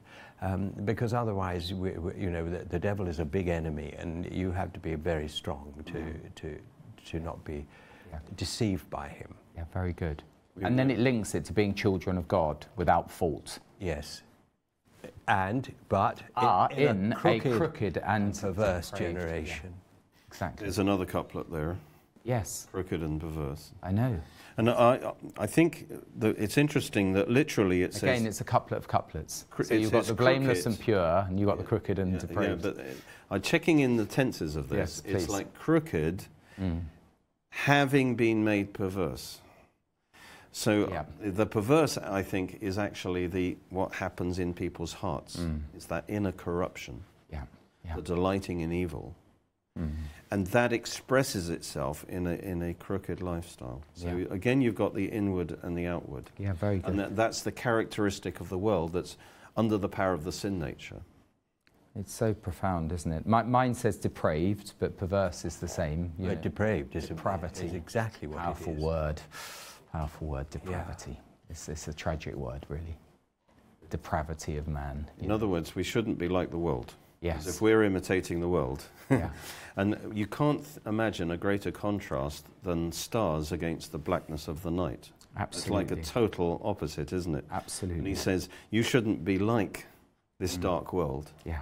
[0.46, 4.32] Um, because otherwise, we, we, you know, the, the devil is a big enemy, and
[4.32, 6.60] you have to be very strong to, to,
[7.10, 7.66] to not be
[8.12, 8.20] Yeah.
[8.38, 9.34] deceived by him.
[9.58, 10.22] Yeah, very good.
[10.56, 13.58] We- And then it links it to being children of God without fault.
[13.80, 14.22] Yes.
[15.28, 19.74] And, but Are in, a crooked, a crooked and perverse depraved- yeah, generation.
[20.28, 20.66] exactly.
[20.66, 21.76] There's another couplet there,
[22.24, 23.72] Yes, crooked and perverse.
[23.82, 24.20] I know.
[24.58, 28.88] And I, I think that it's interesting that literally it Again, it's a couplet of
[28.88, 29.45] couplets.
[29.64, 30.80] So you've got the blameless crooked.
[30.80, 32.84] and pure, and you've got the crooked and yeah, yeah, but uh,
[33.32, 35.01] I'm checking in the tenses of Yes, this.
[35.01, 35.24] please.
[35.24, 36.24] it's like crooked,
[36.60, 36.84] Mm.
[37.49, 39.41] having been made perverse.
[40.53, 41.03] So Yeah.
[41.20, 45.36] the perverse, I think, is actually the what happens in people's hearts.
[45.36, 45.64] Mm.
[45.76, 47.43] It's that inner corruption, Yeah,
[47.84, 47.95] yeah.
[47.97, 49.16] the delighting in evil,
[49.78, 49.91] Mm.
[50.32, 53.82] And that expresses itself in a in a crooked lifestyle.
[53.93, 54.26] So Yeah.
[54.32, 56.89] again, you've got the inward and the outward, Yeah, very good.
[56.89, 59.17] and that, that's the characteristic of the world that's
[59.55, 61.01] under the power of the sin nature.
[61.97, 63.26] It's so profound, isn't it?
[63.26, 66.11] My, mine says depraved, but perverse is the same.
[66.19, 66.36] you know.
[66.36, 67.67] depraved is, depravity.
[67.67, 68.84] is exactly what Powerful it is.
[68.84, 69.21] word.
[69.93, 71.17] Powerful word, depravity.
[71.49, 72.97] It's, it's a tragic word, really.
[73.89, 75.09] Depravity of man.
[75.19, 75.36] In know.
[75.36, 76.93] other words, we shouldn't be like the world.
[77.26, 77.47] Yes.
[77.47, 79.30] if we're imitating the world, yeah.
[79.76, 85.11] and you can't imagine a greater contrast than stars against the blackness of the night.
[85.38, 85.84] Absolutely.
[85.84, 87.45] It's like a total opposite, isn't it?
[87.51, 87.99] Absolutely.
[87.99, 89.86] And he says, You shouldn't be like
[90.39, 90.61] this Mm.
[90.61, 91.32] dark world.
[91.45, 91.61] yeah.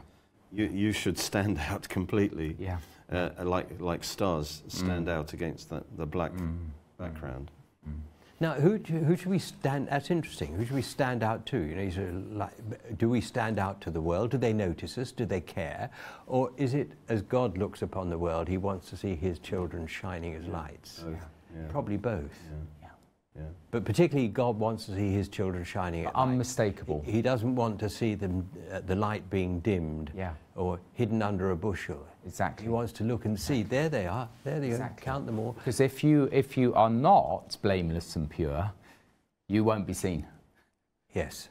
[0.51, 2.77] You, you should stand out completely, Yeah.
[3.11, 5.11] uh, like, like stars stand Mm.
[5.17, 6.57] out against the, the black Mm.
[6.99, 7.49] background.
[8.43, 9.87] Now, who, who should we stand?
[9.87, 10.53] That's interesting.
[10.55, 11.57] Who should we stand out to?
[11.57, 14.31] You know, sort of like, do we stand out to the world?
[14.31, 15.13] Do they notice us?
[15.13, 15.89] Do they care?
[16.27, 19.87] Or is it as God looks upon the world, He wants to see His children
[19.87, 21.05] shining as lights?
[21.07, 21.67] Yeah.
[21.69, 22.37] Probably both.
[22.81, 22.82] Yeah.
[23.35, 23.41] Yeah.
[23.41, 23.47] Yeah.
[23.71, 26.21] But particularly, God wants to see His children shining at light.
[26.23, 27.01] Unmistakable.
[27.05, 30.33] He doesn't want to see them, uh, the light being dimmed Yeah.
[30.55, 32.05] or hidden under a bushel.
[32.25, 32.65] Exactly.
[32.65, 35.01] He wants to look and see, there they are, there they Exactly.
[35.01, 35.53] are, count them all.
[35.53, 38.71] Because if you if you are not blameless and pure,
[39.47, 40.25] you won't be seen.
[41.13, 41.49] Yes,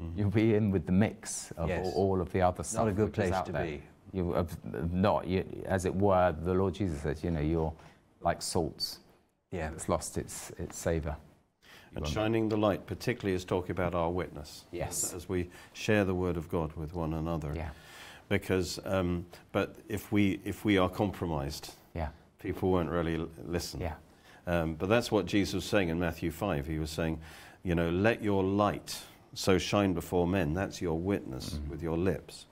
[0.00, 0.16] Mhm.
[0.16, 1.86] You'll be in with the mix of Yes.
[1.94, 2.84] all, all of the other stuff.
[2.84, 3.64] not a good place to there.
[3.64, 3.82] be.
[4.12, 4.56] You have
[4.92, 7.72] not, you, as it were, the Lord Jesus says, you know, you're
[8.22, 9.00] like salts.
[9.52, 9.70] Yeah.
[9.72, 11.16] It's lost its, its savour.
[11.94, 14.64] And shining the light, particularly, is talking about our witness.
[14.72, 15.04] Yes.
[15.04, 17.52] As, as we share the word of God with one another.
[17.54, 17.68] Yeah.
[18.30, 22.08] Because, um, but if we, if we are compromised, Yeah.
[22.38, 23.80] people won't really listen.
[23.80, 23.94] Yeah.
[24.46, 26.66] Um, but that's what Jesus was saying in Matthew 5.
[26.66, 27.20] He was saying,
[27.62, 28.98] you know, let your light
[29.34, 30.54] so shine before men.
[30.54, 31.70] That's your witness Mm-hmm.
[31.70, 32.46] with your lips.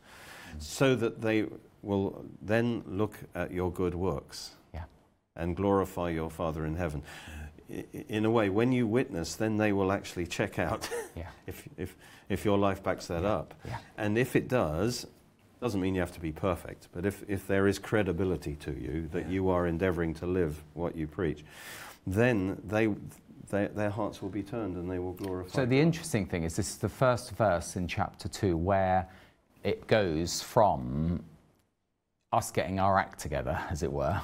[0.59, 1.47] So that they
[1.83, 4.51] will then look at your good works.
[5.41, 7.03] And glorify your Father in heaven.
[8.09, 11.29] In a way, when you witness, then they will actually check out Yeah.
[11.47, 11.97] if, if,
[12.29, 13.55] if your life backs that up.
[13.65, 13.79] Yeah.
[13.97, 15.07] And if it does,
[15.61, 19.09] doesn't mean you have to be perfect, but if, if there is credibility to you
[19.13, 21.45] that you are endeavoring to live what you preach,
[22.07, 22.89] then they,
[23.51, 25.55] they, their hearts will be turned and they will glorify.
[25.55, 29.07] So the interesting thing is this is the first verse in chapter 2 where
[29.63, 31.23] it goes from
[32.33, 34.21] us getting our act together, as it were,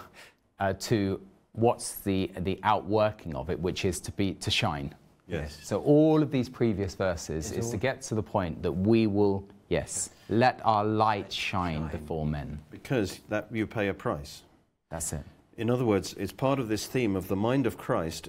[0.61, 1.21] uh, to
[1.53, 4.95] what's the, the outworking of it, which is to be to shine.
[5.29, 5.59] Yes.
[5.63, 9.07] So all of these previous verses It's is to get to the point that we
[9.07, 12.61] will, yes, let our light shine, before men.
[12.71, 14.43] Because that you pay a price.
[14.91, 15.23] That's it.
[15.57, 18.29] In other words, it's part of this theme of the mind of Christ.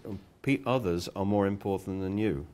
[0.65, 2.47] Others are more important than you,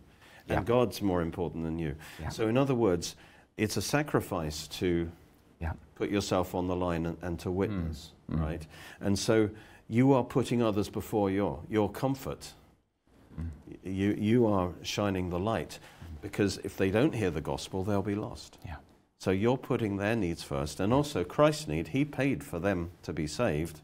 [0.49, 0.63] and Yeah.
[0.63, 1.95] God's more important than you.
[2.19, 2.29] Yeah.
[2.29, 3.15] So, in other words,
[3.55, 5.11] it's a sacrifice to
[5.59, 5.73] Yeah.
[5.93, 8.09] put yourself on the line and, and to Mm.
[8.27, 8.67] Witness, right?
[9.01, 9.49] And so
[9.89, 12.53] you are putting others before your, your comfort.
[13.39, 13.49] Mm.
[13.83, 15.79] You, you are shining the light
[16.21, 18.57] because if they don't hear the gospel, they'll be lost.
[18.65, 18.75] Yeah.
[19.19, 21.89] So you're putting their needs first and also Christ's need.
[21.89, 23.81] He paid for them to be saved.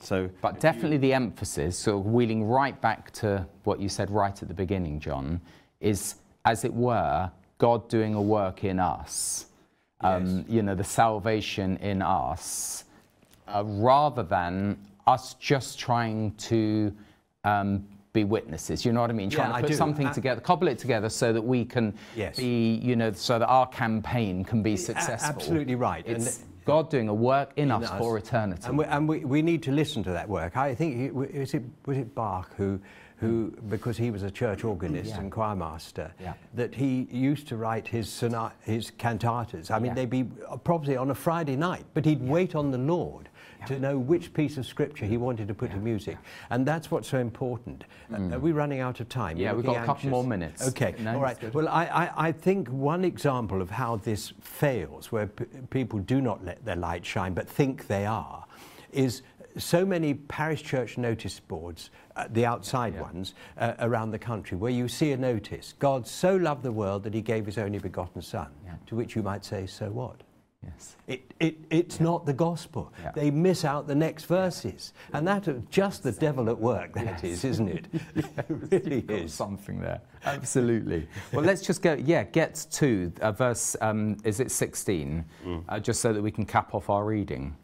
[0.00, 4.48] So, But definitely the emphasis, so wheeling right back to what you said right at
[4.48, 5.40] the beginning, John,
[5.80, 9.46] is as it were, God doing a work in us.
[10.02, 12.84] Um, You know, the salvation in us,
[13.48, 16.92] uh, rather than us just trying to
[17.44, 18.84] um, be witnesses.
[18.84, 19.30] You know what I mean?
[19.30, 22.36] Yeah, Trying to put something Uh, together, cobble it together so that we can Yes.
[22.36, 25.34] be, you know, so that our campaign can be successful.
[25.34, 26.04] absolutely right.
[26.06, 27.98] And It's God doing a work in, us, us.
[27.98, 28.62] for eternity.
[28.66, 30.56] And, we, and we, we need to listen to that work.
[30.56, 32.80] I think, it, was it, was it Bach who,
[33.18, 35.20] who, because he was a church organist Yeah.
[35.20, 36.32] and choirmaster, Yeah.
[36.54, 39.70] that he used to write his, sonat, his cantatas.
[39.70, 39.94] I mean, Yeah.
[39.94, 40.24] they'd be
[40.64, 43.28] probably on a Friday night, but he'd wait on the Lord
[43.66, 46.16] to know which piece of scripture he wanted to put to music.
[46.50, 47.84] And that's what's so important.
[48.12, 49.36] Uh, Are we running out of time?
[49.36, 49.40] Mm.
[49.40, 50.66] Yeah, You're we've got a couple more minutes.
[50.68, 51.54] Okay, No, all right.
[51.54, 56.20] Well, I, I, I think one example of how this fails, where p- people do
[56.20, 58.44] not let their light shine but think they are,
[58.92, 59.22] is
[59.58, 63.02] so many parish church notice boards, uh, the outside Yeah.
[63.02, 67.02] ones, uh, around the country, where you see a notice God so loved the world
[67.04, 68.48] that he gave his only begotten Son.
[68.64, 68.72] Yeah.
[68.86, 70.16] To which you might say, so what?
[70.66, 70.96] Yes.
[71.06, 72.92] It, it, it's not the gospel.
[73.02, 73.12] Yeah.
[73.14, 74.92] They miss out the next verses.
[75.12, 77.44] And that's just the devil at work, That is, Yes.
[77.44, 77.86] isn't it?
[78.16, 79.34] it really got is.
[79.34, 80.00] something there.
[80.24, 81.08] Absolutely.
[81.32, 85.24] well, let's just go, yeah, get to uh, verse, um, is it 16?
[85.44, 85.64] Mm.
[85.68, 87.56] Uh, just so that we can cap off our reading.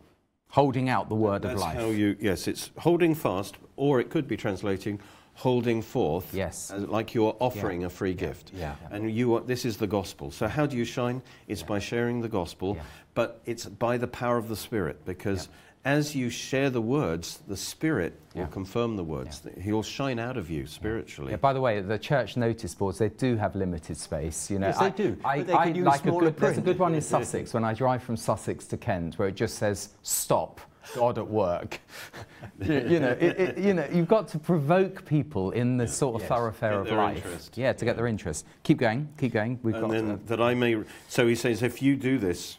[0.48, 1.76] Holding out the word that's of life.
[1.76, 5.00] how you, yes, it's holding fast, or it could be translating
[5.34, 6.72] holding forth, Yes.
[6.76, 8.50] like you're offering a free gift.
[8.54, 8.74] Yeah.
[8.90, 10.30] And you are, this is the gospel.
[10.30, 11.22] So how do you shine?
[11.48, 12.82] It's by sharing the gospel, Yeah.
[13.14, 15.48] but it's by the power of the Spirit, because
[15.84, 18.42] as you share the words, the Spirit Yeah.
[18.42, 19.42] will confirm the words.
[19.60, 21.32] He'll shine out of you spiritually.
[21.32, 24.48] Yeah, by the way, the church notice boards, they do have limited space.
[24.50, 26.60] You know, Yes, they do, I, they I use like a smaller good, there's a
[26.60, 29.88] good one in Sussex when I drive from Sussex to Kent where it just says,
[30.02, 30.60] stop,
[30.94, 31.80] God at work.
[32.60, 36.16] you, you know, it, it, you know, you've got to provoke people in the sort
[36.16, 36.28] of Yes.
[36.28, 37.16] thoroughfare of life.
[37.18, 37.56] interest.
[37.58, 38.46] Yeah, to get their interest.
[38.62, 39.58] Keep going, keep going.
[39.62, 40.82] We've and got then to, that I may.
[41.08, 42.58] So he says, if you do this,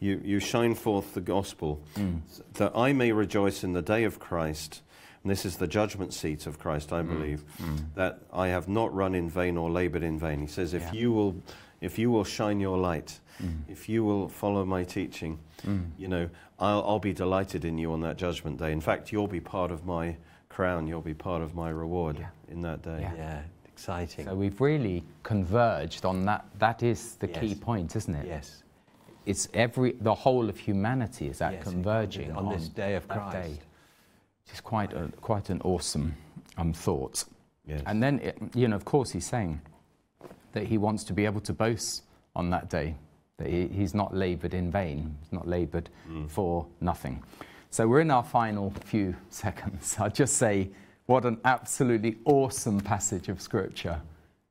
[0.00, 2.20] you, you shine forth the gospel, Mm.
[2.54, 4.82] that I may rejoice in the day of Christ.
[5.22, 6.96] And this is the judgment seat of Christ, Mm.
[6.98, 7.44] I believe,
[7.94, 10.40] that I have not run in vain or labored in vain.
[10.40, 10.92] He says, if Yeah.
[10.92, 11.36] you will,
[11.82, 13.62] if you will shine your light, Mm.
[13.68, 15.38] if you will follow my teaching,
[15.98, 16.28] you know,
[16.58, 18.72] I'll, I'll be delighted in you on that judgment day.
[18.72, 20.16] In fact, you'll be part of my
[20.48, 20.86] crown.
[20.86, 22.28] You'll be part of my reward Yeah.
[22.48, 22.98] in that day.
[23.00, 23.14] Yeah.
[23.16, 24.26] Yeah, exciting.
[24.26, 26.44] So we've really converged on that.
[26.58, 28.26] That is the key point, isn't it?
[28.26, 28.62] yes.
[29.24, 33.32] It's every the whole of humanity is that Yes, converging on this day of Christ.
[33.32, 33.50] day.
[34.44, 36.14] Which is quite a, quite an awesome
[36.58, 37.24] um, thought.
[37.66, 37.82] Yes.
[37.86, 39.60] And then, it, you know, of course, he's saying
[40.52, 42.94] that he wants to be able to boast on that day,
[43.38, 45.88] that he, he's not laboured in vain, he's not laboured
[46.28, 47.22] for nothing.
[47.70, 49.96] So we're in our final few seconds.
[49.98, 50.70] I'll just say,
[51.06, 54.00] what an absolutely awesome passage of Scripture.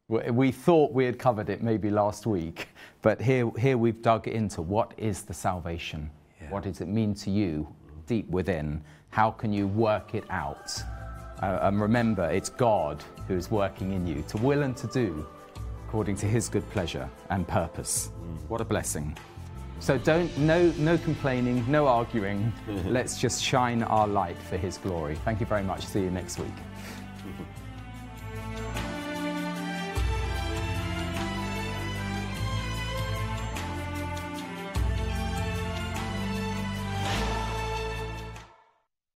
[0.08, 2.68] We we thought we had covered it maybe last week,
[3.02, 6.10] but here, here we've dug into what is the salvation
[6.52, 7.68] What does it mean to you
[8.08, 8.82] deep within?
[9.10, 10.82] How can you work it out?
[11.42, 15.26] Uh, and remember, it's God who is working in you to will and to do
[15.92, 18.12] according to his good pleasure and purpose.
[18.24, 18.50] Mm.
[18.50, 19.14] What a blessing.
[19.82, 22.54] So don't, no, no complaining, no arguing.
[22.86, 25.16] Let's just shine our light for his glory.
[25.26, 25.86] Thank you very much.
[25.86, 26.54] See you next week.